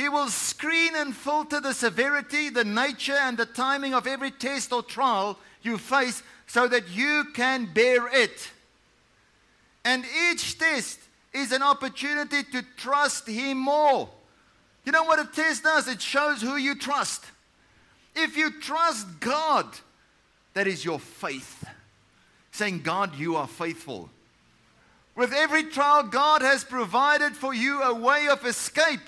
He 0.00 0.08
will 0.08 0.28
screen 0.28 0.96
and 0.96 1.14
filter 1.14 1.60
the 1.60 1.74
severity, 1.74 2.48
the 2.48 2.64
nature, 2.64 3.18
and 3.20 3.36
the 3.36 3.44
timing 3.44 3.92
of 3.92 4.06
every 4.06 4.30
test 4.30 4.72
or 4.72 4.82
trial 4.82 5.38
you 5.60 5.76
face 5.76 6.22
so 6.46 6.66
that 6.68 6.88
you 6.88 7.26
can 7.34 7.66
bear 7.66 8.08
it. 8.08 8.50
And 9.84 10.06
each 10.30 10.58
test 10.58 11.00
is 11.34 11.52
an 11.52 11.62
opportunity 11.62 12.42
to 12.44 12.64
trust 12.78 13.28
Him 13.28 13.58
more. 13.58 14.08
You 14.86 14.92
know 14.92 15.04
what 15.04 15.20
a 15.20 15.26
test 15.26 15.64
does? 15.64 15.86
It 15.86 16.00
shows 16.00 16.40
who 16.40 16.56
you 16.56 16.76
trust. 16.76 17.26
If 18.16 18.38
you 18.38 18.58
trust 18.58 19.06
God, 19.20 19.66
that 20.54 20.66
is 20.66 20.82
your 20.82 20.98
faith. 20.98 21.62
Saying, 22.52 22.80
God, 22.80 23.16
you 23.16 23.36
are 23.36 23.46
faithful. 23.46 24.08
With 25.14 25.34
every 25.34 25.64
trial, 25.64 26.04
God 26.04 26.40
has 26.40 26.64
provided 26.64 27.36
for 27.36 27.52
you 27.52 27.82
a 27.82 27.94
way 27.94 28.28
of 28.28 28.46
escape 28.46 29.00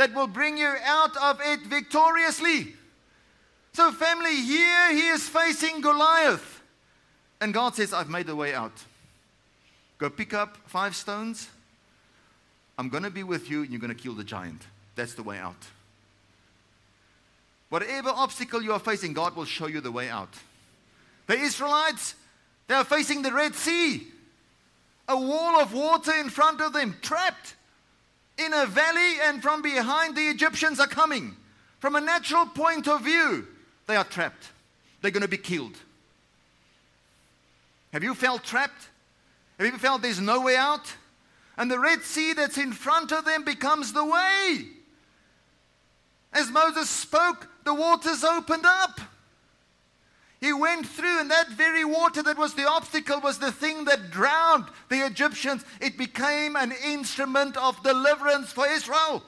that 0.00 0.14
will 0.14 0.26
bring 0.26 0.56
you 0.56 0.74
out 0.82 1.14
of 1.18 1.42
it 1.44 1.60
victoriously. 1.60 2.72
So, 3.74 3.92
family, 3.92 4.34
here 4.34 4.92
he 4.92 5.08
is 5.08 5.28
facing 5.28 5.82
Goliath. 5.82 6.62
And 7.38 7.52
God 7.52 7.74
says, 7.74 7.92
I've 7.92 8.08
made 8.08 8.26
a 8.30 8.34
way 8.34 8.54
out. 8.54 8.72
Go 9.98 10.08
pick 10.08 10.32
up 10.32 10.56
five 10.64 10.96
stones. 10.96 11.50
I'm 12.78 12.88
going 12.88 13.02
to 13.02 13.10
be 13.10 13.24
with 13.24 13.50
you, 13.50 13.60
and 13.60 13.70
you're 13.70 13.78
going 13.78 13.94
to 13.94 14.02
kill 14.02 14.14
the 14.14 14.24
giant. 14.24 14.62
That's 14.96 15.12
the 15.12 15.22
way 15.22 15.36
out. 15.36 15.66
Whatever 17.68 18.08
obstacle 18.08 18.62
you 18.62 18.72
are 18.72 18.78
facing, 18.78 19.12
God 19.12 19.36
will 19.36 19.44
show 19.44 19.66
you 19.66 19.82
the 19.82 19.92
way 19.92 20.08
out. 20.08 20.32
The 21.26 21.34
Israelites, 21.34 22.14
they 22.68 22.74
are 22.74 22.84
facing 22.84 23.20
the 23.20 23.32
Red 23.32 23.54
Sea, 23.54 24.06
a 25.08 25.20
wall 25.20 25.60
of 25.60 25.74
water 25.74 26.14
in 26.14 26.30
front 26.30 26.62
of 26.62 26.72
them, 26.72 26.96
trapped 27.02 27.54
in 28.44 28.52
a 28.54 28.66
valley, 28.66 29.20
and 29.24 29.42
from 29.42 29.62
behind 29.62 30.16
the 30.16 30.28
Egyptians 30.28 30.80
are 30.80 30.86
coming. 30.86 31.36
From 31.78 31.96
a 31.96 32.00
natural 32.00 32.46
point 32.46 32.88
of 32.88 33.02
view, 33.02 33.46
they 33.86 33.96
are 33.96 34.04
trapped. 34.04 34.50
They're 35.00 35.10
going 35.10 35.22
to 35.22 35.28
be 35.28 35.38
killed. 35.38 35.76
Have 37.92 38.04
you 38.04 38.14
felt 38.14 38.44
trapped? 38.44 38.88
Have 39.58 39.66
you 39.66 39.78
felt 39.78 40.02
there's 40.02 40.20
no 40.20 40.40
way 40.40 40.56
out? 40.56 40.94
And 41.56 41.70
the 41.70 41.78
Red 41.78 42.02
Sea 42.02 42.32
that's 42.32 42.56
in 42.56 42.72
front 42.72 43.12
of 43.12 43.24
them 43.24 43.44
becomes 43.44 43.92
the 43.92 44.04
way. 44.04 44.68
As 46.32 46.50
Moses 46.50 46.88
spoke, 46.88 47.48
the 47.64 47.74
waters 47.74 48.24
opened 48.24 48.64
up. 48.64 49.00
He 50.40 50.54
went 50.54 50.86
through, 50.86 51.20
and 51.20 51.30
that 51.30 51.50
very 51.50 51.84
water 51.84 52.22
that 52.22 52.38
was 52.38 52.54
the 52.54 52.66
obstacle 52.66 53.20
was 53.20 53.38
the 53.38 53.52
thing 53.52 53.84
that 53.84 54.10
drowned 54.10 54.64
the 54.88 55.04
Egyptians. 55.04 55.64
It 55.82 55.98
became 55.98 56.56
an 56.56 56.72
instrument 56.84 57.58
of 57.58 57.82
deliverance 57.82 58.50
for 58.50 58.66
Israel. 58.66 59.22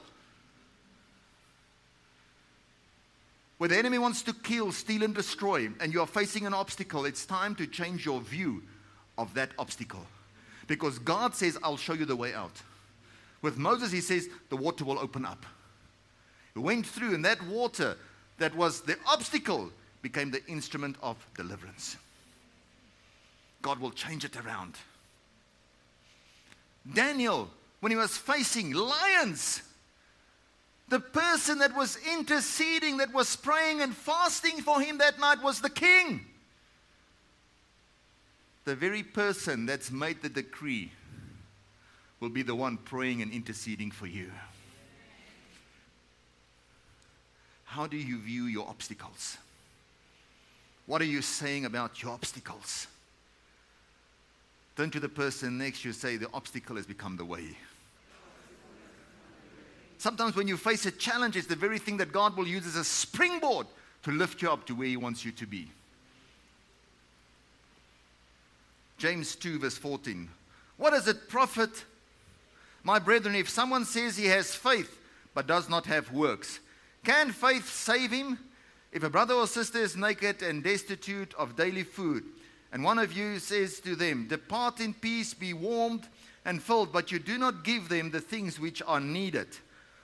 Where 3.59 3.69
the 3.69 3.77
enemy 3.77 3.99
wants 3.99 4.23
to 4.23 4.33
kill, 4.33 4.71
steal, 4.71 5.03
and 5.03 5.13
destroy, 5.13 5.69
and 5.79 5.93
you 5.93 6.01
are 6.01 6.07
facing 6.07 6.47
an 6.47 6.53
obstacle, 6.53 7.05
it's 7.05 7.27
time 7.27 7.53
to 7.55 7.67
change 7.67 8.05
your 8.05 8.19
view 8.19 8.63
of 9.17 9.35
that 9.35 9.51
obstacle. 9.59 10.05
Because 10.65 10.97
God 10.97 11.35
says, 11.35 11.59
I'll 11.61 11.77
show 11.77 11.93
you 11.93 12.05
the 12.05 12.15
way 12.15 12.33
out. 12.33 12.61
With 13.43 13.57
Moses, 13.57 13.91
he 13.91 14.01
says, 14.01 14.29
the 14.49 14.57
water 14.57 14.83
will 14.83 14.97
open 14.97 15.25
up. 15.25 15.45
He 16.55 16.59
went 16.59 16.87
through, 16.87 17.13
and 17.13 17.23
that 17.23 17.45
water 17.45 17.97
that 18.39 18.55
was 18.55 18.81
the 18.81 18.97
obstacle 19.05 19.69
became 20.03 20.29
the 20.29 20.45
instrument 20.45 20.97
of 21.01 21.17
deliverance. 21.35 21.97
God 23.63 23.79
will 23.79 23.91
change 23.91 24.25
it 24.25 24.35
around. 24.35 24.75
Daniel, 26.93 27.49
when 27.79 27.91
he 27.91 27.95
was 27.95 28.15
facing 28.15 28.73
lions, 28.73 29.63
the 30.89 30.99
person 30.99 31.59
that 31.59 31.75
was 31.75 31.97
interceding, 32.11 32.97
that 32.97 33.13
was 33.13 33.35
praying 33.37 33.81
and 33.81 33.95
fasting 33.95 34.61
for 34.61 34.81
him 34.81 34.97
that 34.99 35.19
night 35.19 35.41
was 35.41 35.61
the 35.61 35.69
king. 35.69 36.25
The 38.65 38.75
very 38.75 39.03
person 39.03 39.65
that's 39.65 39.89
made 39.89 40.21
the 40.21 40.29
decree 40.29 40.91
will 42.19 42.29
be 42.29 42.43
the 42.43 42.55
one 42.55 42.77
praying 42.77 43.21
and 43.21 43.31
interceding 43.31 43.91
for 43.91 44.07
you. 44.07 44.31
How 47.63 47.87
do 47.87 47.97
you 47.97 48.19
view 48.19 48.43
your 48.43 48.67
obstacles? 48.67 49.37
What 50.85 51.01
are 51.01 51.05
you 51.05 51.21
saying 51.21 51.65
about 51.65 52.01
your 52.01 52.11
obstacles? 52.11 52.87
Turn 54.75 54.89
to 54.91 54.99
the 54.99 55.09
person 55.09 55.57
next 55.57 55.85
you 55.85 55.93
say, 55.93 56.17
The 56.17 56.29
obstacle 56.33 56.75
has 56.75 56.85
become 56.85 57.15
the 57.15 57.25
way. 57.25 57.57
Sometimes 59.97 60.35
when 60.35 60.47
you 60.47 60.57
face 60.57 60.85
a 60.85 60.91
challenge, 60.91 61.37
it's 61.37 61.47
the 61.47 61.55
very 61.55 61.79
thing 61.79 61.97
that 61.97 62.11
God 62.11 62.35
will 62.35 62.47
use 62.47 62.67
as 62.67 62.75
a 62.75 62.83
springboard 62.83 63.67
to 64.03 64.11
lift 64.11 64.41
you 64.41 64.51
up 64.51 64.65
to 64.65 64.75
where 64.75 64.87
He 64.87 64.97
wants 64.97 65.23
you 65.23 65.31
to 65.31 65.45
be. 65.45 65.69
James 68.97 69.35
2, 69.35 69.59
verse 69.59 69.77
14. 69.77 70.29
What 70.77 70.91
does 70.91 71.07
it 71.07 71.27
profit, 71.29 71.83
my 72.83 72.99
brethren, 72.99 73.35
if 73.35 73.49
someone 73.49 73.85
says 73.85 74.17
he 74.17 74.25
has 74.27 74.55
faith 74.55 74.97
but 75.33 75.47
does 75.47 75.69
not 75.69 75.85
have 75.85 76.11
works? 76.11 76.59
Can 77.03 77.31
faith 77.31 77.69
save 77.69 78.11
him? 78.11 78.39
If 78.93 79.03
a 79.03 79.09
brother 79.09 79.33
or 79.33 79.47
sister 79.47 79.79
is 79.79 79.97
naked 79.97 80.41
and 80.41 80.63
destitute 80.63 81.33
of 81.33 81.55
daily 81.55 81.83
food, 81.83 82.23
and 82.71 82.83
one 82.83 82.99
of 82.99 83.11
you 83.11 83.39
says 83.39 83.79
to 83.81 83.95
them, 83.95 84.27
Depart 84.27 84.79
in 84.79 84.93
peace, 84.93 85.33
be 85.33 85.51
warmed 85.53 86.07
and 86.45 86.61
filled, 86.61 86.93
but 86.93 87.11
you 87.11 87.19
do 87.19 87.37
not 87.37 87.63
give 87.63 87.89
them 87.89 88.11
the 88.11 88.21
things 88.21 88.59
which 88.59 88.81
are 88.85 89.01
needed 89.01 89.47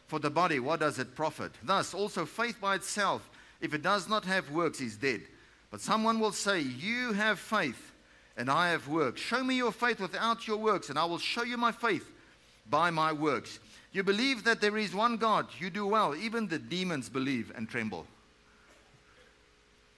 for 0.09 0.17
the 0.17 0.31
body, 0.31 0.59
what 0.59 0.79
does 0.79 0.97
it 0.97 1.13
profit? 1.13 1.51
Thus, 1.61 1.93
also 1.93 2.25
faith 2.25 2.59
by 2.59 2.75
itself, 2.75 3.29
if 3.61 3.75
it 3.75 3.83
does 3.83 4.09
not 4.09 4.25
have 4.25 4.49
works, 4.49 4.81
is 4.81 4.97
dead. 4.97 5.21
But 5.69 5.81
someone 5.81 6.19
will 6.19 6.31
say, 6.31 6.61
You 6.61 7.13
have 7.13 7.37
faith, 7.37 7.93
and 8.35 8.49
I 8.49 8.71
have 8.71 8.87
works. 8.87 9.21
Show 9.21 9.43
me 9.43 9.55
your 9.55 9.71
faith 9.71 9.99
without 9.99 10.47
your 10.47 10.57
works, 10.57 10.89
and 10.89 10.97
I 10.97 11.05
will 11.05 11.19
show 11.19 11.43
you 11.43 11.57
my 11.57 11.71
faith 11.71 12.11
by 12.67 12.89
my 12.89 13.13
works. 13.13 13.59
You 13.91 14.01
believe 14.01 14.43
that 14.45 14.61
there 14.61 14.77
is 14.77 14.95
one 14.95 15.17
God, 15.17 15.45
you 15.59 15.69
do 15.69 15.85
well. 15.85 16.15
Even 16.15 16.47
the 16.47 16.57
demons 16.57 17.07
believe 17.07 17.51
and 17.55 17.69
tremble. 17.69 18.07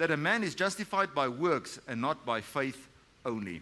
that 0.00 0.10
a 0.10 0.16
man 0.16 0.42
is 0.42 0.54
justified 0.54 1.14
by 1.14 1.28
works 1.28 1.78
and 1.86 2.00
not 2.00 2.24
by 2.24 2.40
faith 2.40 2.88
only. 3.26 3.60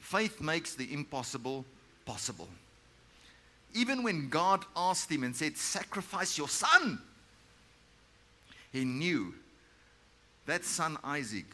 Faith 0.00 0.40
makes 0.40 0.74
the 0.74 0.92
impossible 0.92 1.64
possible. 2.04 2.48
Even 3.74 4.02
when 4.02 4.28
God 4.28 4.64
asked 4.74 5.08
him 5.08 5.22
and 5.22 5.36
said, 5.36 5.56
Sacrifice 5.56 6.36
your 6.36 6.48
son, 6.48 7.00
he 8.72 8.84
knew 8.84 9.32
that 10.46 10.64
son 10.64 10.98
Isaac 11.04 11.46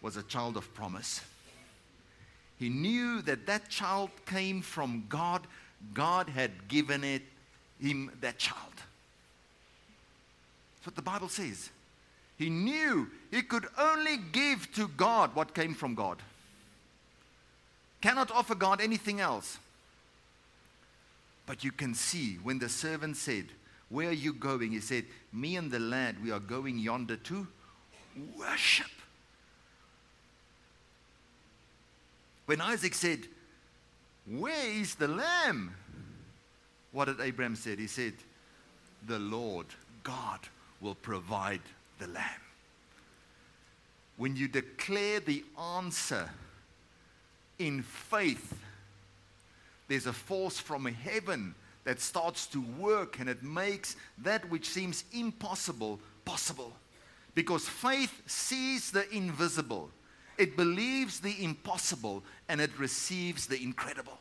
was 0.00 0.16
a 0.16 0.24
child 0.24 0.56
of 0.56 0.74
promise. 0.74 1.20
He 2.58 2.68
knew 2.68 3.22
that 3.22 3.46
that 3.46 3.68
child 3.68 4.10
came 4.26 4.60
from 4.60 5.04
God. 5.08 5.42
God 5.94 6.28
had 6.28 6.66
given 6.66 7.04
it 7.04 7.22
him 7.80 8.10
that 8.22 8.38
child. 8.38 8.74
That's 10.74 10.86
what 10.86 10.96
the 10.96 11.02
Bible 11.02 11.28
says. 11.28 11.70
He 12.42 12.50
knew 12.50 13.08
he 13.30 13.42
could 13.42 13.68
only 13.78 14.16
give 14.16 14.72
to 14.72 14.88
God 14.88 15.32
what 15.36 15.54
came 15.54 15.74
from 15.74 15.94
God. 15.94 16.18
Cannot 18.00 18.32
offer 18.32 18.56
God 18.56 18.80
anything 18.80 19.20
else. 19.20 19.58
But 21.46 21.62
you 21.62 21.70
can 21.70 21.94
see 21.94 22.38
when 22.42 22.58
the 22.58 22.68
servant 22.68 23.16
said, 23.16 23.44
Where 23.90 24.08
are 24.08 24.20
you 24.26 24.32
going? 24.32 24.72
He 24.72 24.80
said, 24.80 25.04
Me 25.32 25.54
and 25.54 25.70
the 25.70 25.78
lad, 25.78 26.20
we 26.20 26.32
are 26.32 26.40
going 26.40 26.80
yonder 26.80 27.14
to 27.14 27.46
worship. 28.36 28.90
When 32.46 32.60
Isaac 32.60 32.94
said, 32.94 33.20
Where 34.26 34.68
is 34.68 34.96
the 34.96 35.06
lamb? 35.06 35.76
What 36.90 37.04
did 37.04 37.20
Abraham 37.20 37.54
say? 37.54 37.76
He 37.76 37.86
said, 37.86 38.14
The 39.06 39.20
Lord 39.20 39.66
God 40.02 40.40
will 40.80 40.96
provide 40.96 41.60
the 41.98 42.06
lamb. 42.08 42.40
When 44.16 44.36
you 44.36 44.48
declare 44.48 45.20
the 45.20 45.44
answer 45.58 46.28
in 47.58 47.82
faith, 47.82 48.54
there's 49.88 50.06
a 50.06 50.12
force 50.12 50.58
from 50.58 50.84
heaven 50.86 51.54
that 51.84 52.00
starts 52.00 52.46
to 52.46 52.62
work 52.78 53.18
and 53.18 53.28
it 53.28 53.42
makes 53.42 53.96
that 54.18 54.48
which 54.50 54.68
seems 54.68 55.04
impossible 55.12 55.98
possible. 56.24 56.72
Because 57.34 57.68
faith 57.68 58.22
sees 58.26 58.90
the 58.90 59.10
invisible, 59.14 59.90
it 60.38 60.56
believes 60.56 61.20
the 61.20 61.42
impossible, 61.42 62.22
and 62.48 62.60
it 62.60 62.70
receives 62.78 63.46
the 63.46 63.62
incredible. 63.62 64.18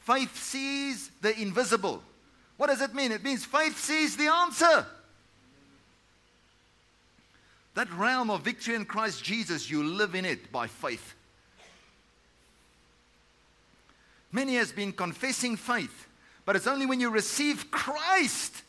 Faith 0.00 0.36
sees 0.36 1.10
the 1.20 1.38
invisible. 1.40 2.02
What 2.56 2.68
does 2.68 2.80
it 2.80 2.94
mean? 2.94 3.12
It 3.12 3.22
means 3.22 3.44
faith 3.44 3.78
sees 3.78 4.16
the 4.16 4.26
answer. 4.26 4.86
That 7.74 7.92
realm 7.92 8.30
of 8.30 8.42
victory 8.42 8.74
in 8.74 8.84
Christ 8.84 9.22
Jesus, 9.22 9.70
you 9.70 9.82
live 9.82 10.14
in 10.14 10.24
it 10.24 10.50
by 10.50 10.66
faith. 10.66 11.14
Many 14.32 14.56
has 14.56 14.72
been 14.72 14.92
confessing 14.92 15.56
faith, 15.56 16.06
but 16.44 16.56
it's 16.56 16.66
only 16.66 16.86
when 16.86 17.00
you 17.00 17.10
receive 17.10 17.70
Christ 17.70 18.62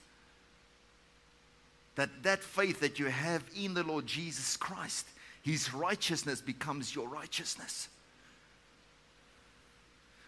that 1.95 2.23
that 2.23 2.43
faith 2.43 2.79
that 2.79 2.99
you 2.99 3.07
have 3.07 3.43
in 3.55 3.73
the 3.73 3.83
Lord 3.83 4.07
Jesus 4.07 4.57
Christ, 4.57 5.07
his 5.43 5.73
righteousness 5.73 6.41
becomes 6.41 6.95
your 6.95 7.07
righteousness. 7.07 7.89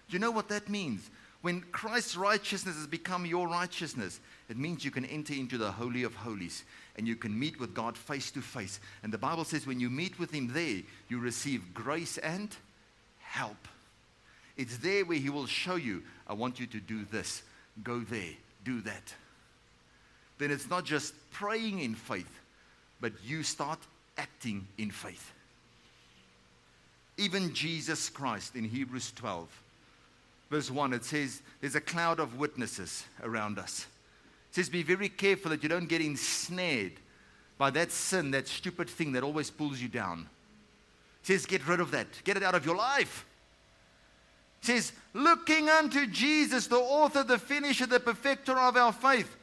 Do 0.09 0.13
you 0.13 0.19
know 0.19 0.31
what 0.31 0.49
that 0.49 0.69
means? 0.69 1.09
When 1.41 1.61
Christ's 1.71 2.15
righteousness 2.15 2.75
has 2.75 2.87
become 2.87 3.25
your 3.25 3.47
righteousness, 3.47 4.19
it 4.49 4.57
means 4.57 4.83
you 4.83 4.91
can 4.91 5.05
enter 5.05 5.33
into 5.33 5.57
the 5.57 5.71
Holy 5.71 6.03
of 6.03 6.15
Holies 6.15 6.63
and 6.97 7.07
you 7.07 7.15
can 7.15 7.37
meet 7.37 7.59
with 7.59 7.73
God 7.73 7.97
face 7.97 8.29
to 8.31 8.41
face. 8.41 8.79
And 9.01 9.11
the 9.11 9.17
Bible 9.17 9.45
says 9.45 9.65
when 9.65 9.79
you 9.79 9.89
meet 9.89 10.19
with 10.19 10.31
Him 10.31 10.51
there, 10.53 10.81
you 11.07 11.19
receive 11.19 11.73
grace 11.73 12.17
and 12.17 12.55
help. 13.19 13.67
It's 14.57 14.77
there 14.77 15.05
where 15.05 15.17
He 15.17 15.29
will 15.29 15.47
show 15.47 15.75
you, 15.75 16.03
I 16.27 16.33
want 16.33 16.59
you 16.59 16.67
to 16.67 16.79
do 16.79 17.05
this, 17.05 17.43
go 17.83 18.01
there, 18.01 18.33
do 18.63 18.81
that. 18.81 19.13
Then 20.37 20.51
it's 20.51 20.69
not 20.69 20.83
just 20.83 21.13
praying 21.31 21.79
in 21.79 21.95
faith, 21.95 22.39
but 22.99 23.13
you 23.25 23.43
start 23.43 23.79
acting 24.17 24.67
in 24.77 24.91
faith. 24.91 25.31
Even 27.17 27.53
Jesus 27.53 28.09
Christ 28.09 28.55
in 28.55 28.63
Hebrews 28.63 29.11
12, 29.15 29.47
verse 30.49 30.69
1, 30.69 30.93
it 30.93 31.05
says, 31.05 31.41
There's 31.61 31.75
a 31.75 31.81
cloud 31.81 32.19
of 32.19 32.37
witnesses 32.37 33.05
around 33.21 33.59
us. 33.59 33.87
It 34.53 34.55
says, 34.55 34.69
Be 34.69 34.83
very 34.83 35.09
careful 35.09 35.51
that 35.51 35.61
you 35.63 35.67
don't 35.67 35.89
get 35.89 35.99
ensnared 35.99 36.93
by 37.57 37.71
that 37.71 37.91
sin, 37.91 38.31
that 38.31 38.47
stupid 38.47 38.89
thing 38.89 39.11
that 39.11 39.23
always 39.23 39.49
pulls 39.49 39.81
you 39.81 39.89
down. 39.89 40.29
It 41.21 41.27
says, 41.27 41.45
Get 41.45 41.67
rid 41.67 41.81
of 41.81 41.91
that, 41.91 42.07
get 42.23 42.37
it 42.37 42.43
out 42.43 42.55
of 42.55 42.65
your 42.65 42.75
life 42.75 43.25
says, 44.65 44.93
looking 45.13 45.69
unto 45.69 46.07
Jesus, 46.07 46.67
the 46.67 46.77
author, 46.77 47.23
the 47.23 47.37
finisher, 47.37 47.85
the 47.85 47.99
perfecter 47.99 48.57
of 48.57 48.77
our 48.77 48.93
faith, 48.93 49.35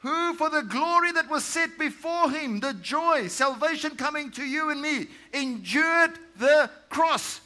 who 0.00 0.34
for 0.34 0.50
the 0.50 0.62
glory 0.62 1.12
that 1.12 1.30
was 1.30 1.44
set 1.44 1.78
before 1.78 2.30
him, 2.30 2.60
the 2.60 2.74
joy, 2.74 3.28
salvation 3.28 3.96
coming 3.96 4.30
to 4.32 4.44
you 4.44 4.70
and 4.70 4.82
me, 4.82 5.06
endured 5.32 6.18
the 6.38 6.68
cross. 6.90 7.40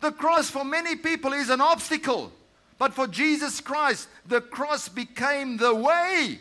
The 0.00 0.12
cross 0.12 0.50
for 0.50 0.64
many 0.64 0.96
people 0.96 1.32
is 1.32 1.50
an 1.50 1.60
obstacle, 1.60 2.32
but 2.80 2.94
for 2.94 3.06
Jesus 3.06 3.60
Christ, 3.60 4.08
the 4.24 4.40
cross 4.40 4.88
became 4.88 5.58
the 5.58 5.74
way. 5.74 6.38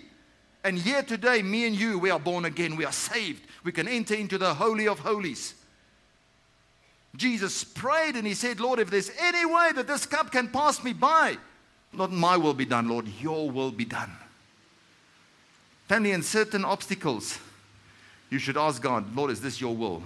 And 0.63 0.80
here 0.80 1.04
today, 1.04 1.41
me 1.41 1.67
and 1.67 1.75
you, 1.75 1.99
we 1.99 2.12
are 2.12 2.19
born 2.19 2.45
again, 2.45 2.78
we 2.78 2.86
are 2.86 2.93
saved, 2.93 3.45
we 3.65 3.73
can 3.73 3.89
enter 3.89 4.13
into 4.13 4.38
the 4.38 4.54
Holy 4.54 4.88
of 4.88 4.99
Holies. 4.99 5.54
Jesus 7.13 7.65
prayed 7.65 8.15
and 8.15 8.25
he 8.25 8.36
said, 8.36 8.62
Lord, 8.62 8.80
if 8.80 8.89
there's 8.89 9.12
any 9.19 9.45
way 9.45 9.71
that 9.75 9.86
this 9.86 10.06
cup 10.06 10.32
can 10.32 10.47
pass 10.47 10.82
me 10.82 10.93
by, 10.93 11.36
not 11.91 12.10
my 12.10 12.38
will 12.38 12.54
be 12.54 12.65
done, 12.65 12.88
Lord, 12.88 13.10
your 13.19 13.52
will 13.52 13.71
be 13.71 13.84
done. 13.84 14.12
Family, 15.89 16.12
in 16.12 16.23
certain 16.23 16.63
obstacles, 16.63 17.38
you 18.30 18.39
should 18.39 18.56
ask 18.56 18.82
God, 18.82 19.13
Lord, 19.13 19.32
is 19.32 19.41
this 19.41 19.60
your 19.60 19.75
will? 19.75 20.04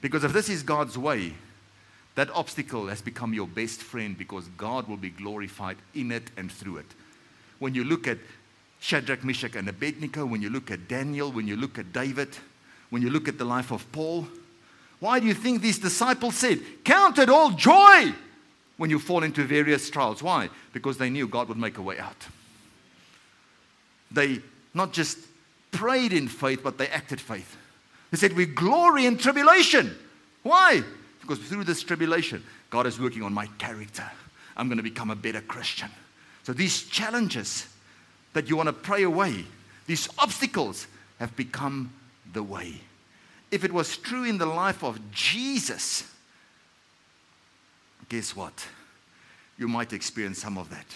Because 0.00 0.24
if 0.24 0.32
this 0.32 0.48
is 0.48 0.64
God's 0.64 0.98
way, 0.98 1.34
that 2.14 2.30
obstacle 2.30 2.88
has 2.88 3.00
become 3.00 3.32
your 3.32 3.46
best 3.46 3.82
friend 3.82 4.16
because 4.16 4.48
God 4.56 4.88
will 4.88 4.96
be 4.96 5.10
glorified 5.10 5.76
in 5.94 6.12
it 6.12 6.24
and 6.36 6.50
through 6.52 6.78
it. 6.78 6.86
When 7.58 7.74
you 7.74 7.84
look 7.84 8.06
at 8.06 8.18
Shadrach, 8.80 9.24
Meshach, 9.24 9.56
and 9.56 9.68
Abednego, 9.68 10.26
when 10.26 10.42
you 10.42 10.50
look 10.50 10.70
at 10.70 10.88
Daniel, 10.88 11.30
when 11.30 11.46
you 11.46 11.56
look 11.56 11.78
at 11.78 11.92
David, 11.92 12.36
when 12.90 13.00
you 13.00 13.10
look 13.10 13.28
at 13.28 13.38
the 13.38 13.44
life 13.44 13.70
of 13.70 13.90
Paul, 13.92 14.26
why 15.00 15.20
do 15.20 15.26
you 15.26 15.34
think 15.34 15.62
these 15.62 15.78
disciples 15.78 16.36
said, 16.36 16.60
Count 16.84 17.18
it 17.18 17.28
all 17.28 17.50
joy 17.50 18.12
when 18.76 18.90
you 18.90 18.98
fall 18.98 19.22
into 19.22 19.44
various 19.44 19.88
trials? 19.88 20.22
Why? 20.22 20.50
Because 20.72 20.98
they 20.98 21.10
knew 21.10 21.26
God 21.26 21.48
would 21.48 21.58
make 21.58 21.78
a 21.78 21.82
way 21.82 21.98
out. 21.98 22.26
They 24.10 24.40
not 24.74 24.92
just 24.92 25.18
prayed 25.70 26.12
in 26.12 26.28
faith, 26.28 26.60
but 26.62 26.78
they 26.78 26.88
acted 26.88 27.20
faith. 27.20 27.56
They 28.10 28.18
said, 28.18 28.36
We 28.36 28.46
glory 28.46 29.06
in 29.06 29.16
tribulation. 29.16 29.96
Why? 30.42 30.82
Because 31.22 31.38
through 31.38 31.64
this 31.64 31.82
tribulation, 31.82 32.44
God 32.68 32.86
is 32.86 33.00
working 33.00 33.22
on 33.22 33.32
my 33.32 33.46
character. 33.58 34.04
I'm 34.56 34.68
going 34.68 34.76
to 34.76 34.82
become 34.82 35.10
a 35.10 35.16
better 35.16 35.40
Christian. 35.40 35.88
So 36.42 36.52
these 36.52 36.84
challenges 36.84 37.66
that 38.34 38.50
you 38.50 38.56
want 38.56 38.66
to 38.66 38.74
pray 38.74 39.04
away, 39.04 39.46
these 39.86 40.08
obstacles 40.18 40.86
have 41.18 41.34
become 41.36 41.90
the 42.34 42.42
way 42.42 42.80
if 43.52 43.64
it 43.64 43.72
was 43.72 43.98
true 43.98 44.24
in 44.24 44.38
the 44.38 44.46
life 44.46 44.82
of 44.82 44.98
Jesus, 45.12 46.10
guess 48.08 48.34
what? 48.34 48.66
You 49.58 49.68
might 49.68 49.92
experience 49.92 50.38
some 50.38 50.56
of 50.56 50.70
that. 50.70 50.86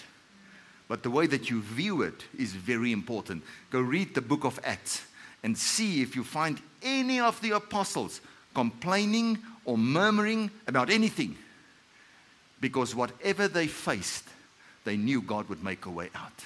But 0.87 1.03
the 1.03 1.11
way 1.11 1.27
that 1.27 1.51
you 1.51 1.61
view 1.61 2.01
it 2.01 2.25
is 2.37 2.53
very 2.53 2.91
important. 2.91 3.43
Go 3.69 3.79
read 3.79 4.15
the 4.15 4.21
book 4.21 4.43
of 4.43 4.59
Acts 4.63 5.03
and 5.43 5.55
see 5.55 6.01
if 6.01 6.15
you 6.15 6.23
find 6.23 6.59
any 6.81 7.19
of 7.19 7.39
the 7.41 7.51
apostles 7.51 8.21
complaining 8.55 9.37
or 9.67 9.77
murmuring 9.77 10.49
about 10.65 10.89
anything. 10.89 11.37
Because 12.59 12.95
whatever 12.95 13.47
they 13.47 13.67
faced, 13.67 14.23
they 14.85 14.97
knew 14.97 15.21
God 15.21 15.47
would 15.49 15.63
make 15.63 15.85
a 15.85 15.91
way 15.91 16.09
out. 16.15 16.45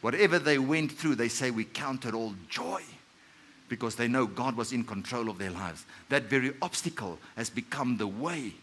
Whatever 0.00 0.40
they 0.40 0.58
went 0.58 0.90
through, 0.90 1.14
they 1.14 1.28
say, 1.28 1.52
We 1.52 1.64
counted 1.64 2.14
all 2.14 2.34
joy 2.48 2.82
because 3.68 3.94
they 3.94 4.08
know 4.08 4.26
God 4.26 4.56
was 4.56 4.72
in 4.72 4.82
control 4.82 5.28
of 5.28 5.38
their 5.38 5.50
lives. 5.50 5.84
That 6.08 6.24
very 6.24 6.52
obstacle 6.60 7.18
has 7.36 7.50
become 7.50 7.98
the 7.98 8.08
way 8.08 8.54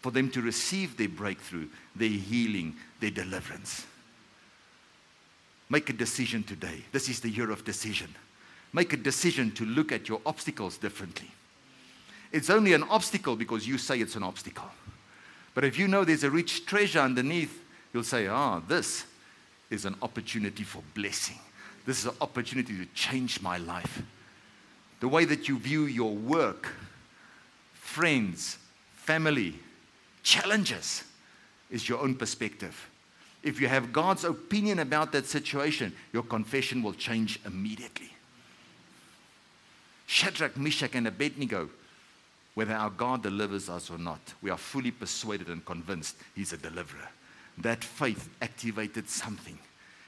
for 0.00 0.10
them 0.10 0.30
to 0.30 0.40
receive 0.40 0.96
their 0.96 1.10
breakthrough, 1.10 1.68
their 1.94 2.08
healing, 2.08 2.76
their 3.00 3.10
deliverance. 3.10 3.84
Make 5.68 5.90
a 5.90 5.92
decision 5.92 6.42
today. 6.42 6.84
This 6.92 7.08
is 7.08 7.20
the 7.20 7.28
year 7.28 7.50
of 7.50 7.64
decision. 7.64 8.14
Make 8.72 8.92
a 8.92 8.96
decision 8.96 9.50
to 9.52 9.64
look 9.64 9.92
at 9.92 10.08
your 10.08 10.20
obstacles 10.24 10.78
differently. 10.78 11.30
It's 12.32 12.50
only 12.50 12.72
an 12.72 12.84
obstacle 12.84 13.36
because 13.36 13.66
you 13.66 13.78
say 13.78 13.98
it's 13.98 14.16
an 14.16 14.22
obstacle. 14.22 14.68
But 15.54 15.64
if 15.64 15.78
you 15.78 15.88
know 15.88 16.04
there's 16.04 16.24
a 16.24 16.30
rich 16.30 16.66
treasure 16.66 17.00
underneath, 17.00 17.64
you'll 17.92 18.04
say, 18.04 18.28
ah, 18.28 18.60
this 18.60 19.04
is 19.68 19.84
an 19.84 19.96
opportunity 20.02 20.62
for 20.62 20.82
blessing. 20.94 21.38
This 21.86 22.00
is 22.00 22.06
an 22.06 22.16
opportunity 22.20 22.76
to 22.76 22.86
change 22.94 23.42
my 23.42 23.58
life 23.58 24.02
the 25.00 25.08
way 25.08 25.24
that 25.24 25.48
you 25.48 25.58
view 25.58 25.84
your 25.84 26.14
work, 26.14 26.68
friends, 27.72 28.58
family, 28.94 29.54
challenges 30.22 31.04
is 31.70 31.88
your 31.88 32.00
own 32.00 32.14
perspective. 32.14 32.88
If 33.42 33.60
you 33.60 33.68
have 33.68 33.92
God's 33.92 34.24
opinion 34.24 34.78
about 34.78 35.12
that 35.12 35.26
situation, 35.26 35.94
your 36.12 36.22
confession 36.22 36.82
will 36.82 36.92
change 36.92 37.40
immediately. 37.46 38.12
Shadrach, 40.06 40.56
Meshach, 40.58 40.94
and 40.94 41.06
Abednego, 41.06 41.70
whether 42.54 42.74
our 42.74 42.90
God 42.90 43.22
delivers 43.22 43.68
us 43.68 43.90
or 43.90 43.98
not, 43.98 44.20
we 44.42 44.50
are 44.50 44.58
fully 44.58 44.90
persuaded 44.90 45.48
and 45.48 45.64
convinced 45.64 46.16
He's 46.34 46.52
a 46.52 46.56
deliverer. 46.56 47.08
That 47.58 47.84
faith 47.84 48.28
activated 48.42 49.08
something, 49.08 49.58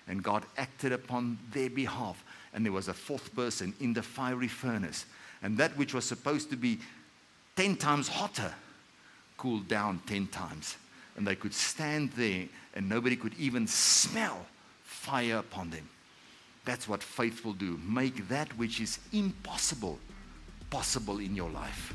and 0.09 0.23
God 0.23 0.45
acted 0.57 0.93
upon 0.93 1.39
their 1.53 1.71
behalf 1.71 2.23
and 2.53 2.65
there 2.65 2.73
was 2.73 2.89
a 2.89 2.95
fourth 2.95 3.35
person 3.35 3.73
in 3.81 3.93
the 3.93 4.03
fiery 4.03 4.49
furnace. 4.49 5.07
And 5.43 5.57
that 5.59 5.77
which 5.77 5.95
was 5.95 6.05
supposed 6.05 6.51
to 6.51 6.57
be 6.57 6.79
10 7.57 7.77
times 7.77 8.09
hotter 8.09 8.53
cooled 9.37 9.69
down 9.69 10.01
10 10.07 10.27
times. 10.29 10.77
And 11.17 11.27
they 11.27 11.35
could 11.35 11.55
stand 11.55 12.13
there 12.13 12.47
and 12.75 12.89
nobody 12.89 13.17
could 13.17 13.35
even 13.39 13.67
smell 13.67 14.47
fire 14.85 15.39
upon 15.39 15.71
them. 15.71 15.89
That's 16.65 16.87
what 16.87 17.03
faith 17.03 17.45
will 17.45 17.55
do. 17.55 17.81
Make 17.85 18.29
that 18.29 18.57
which 18.57 18.81
is 18.81 18.99
impossible 19.13 19.99
possible 20.71 21.19
in 21.19 21.35
your 21.35 21.51
life. 21.51 21.95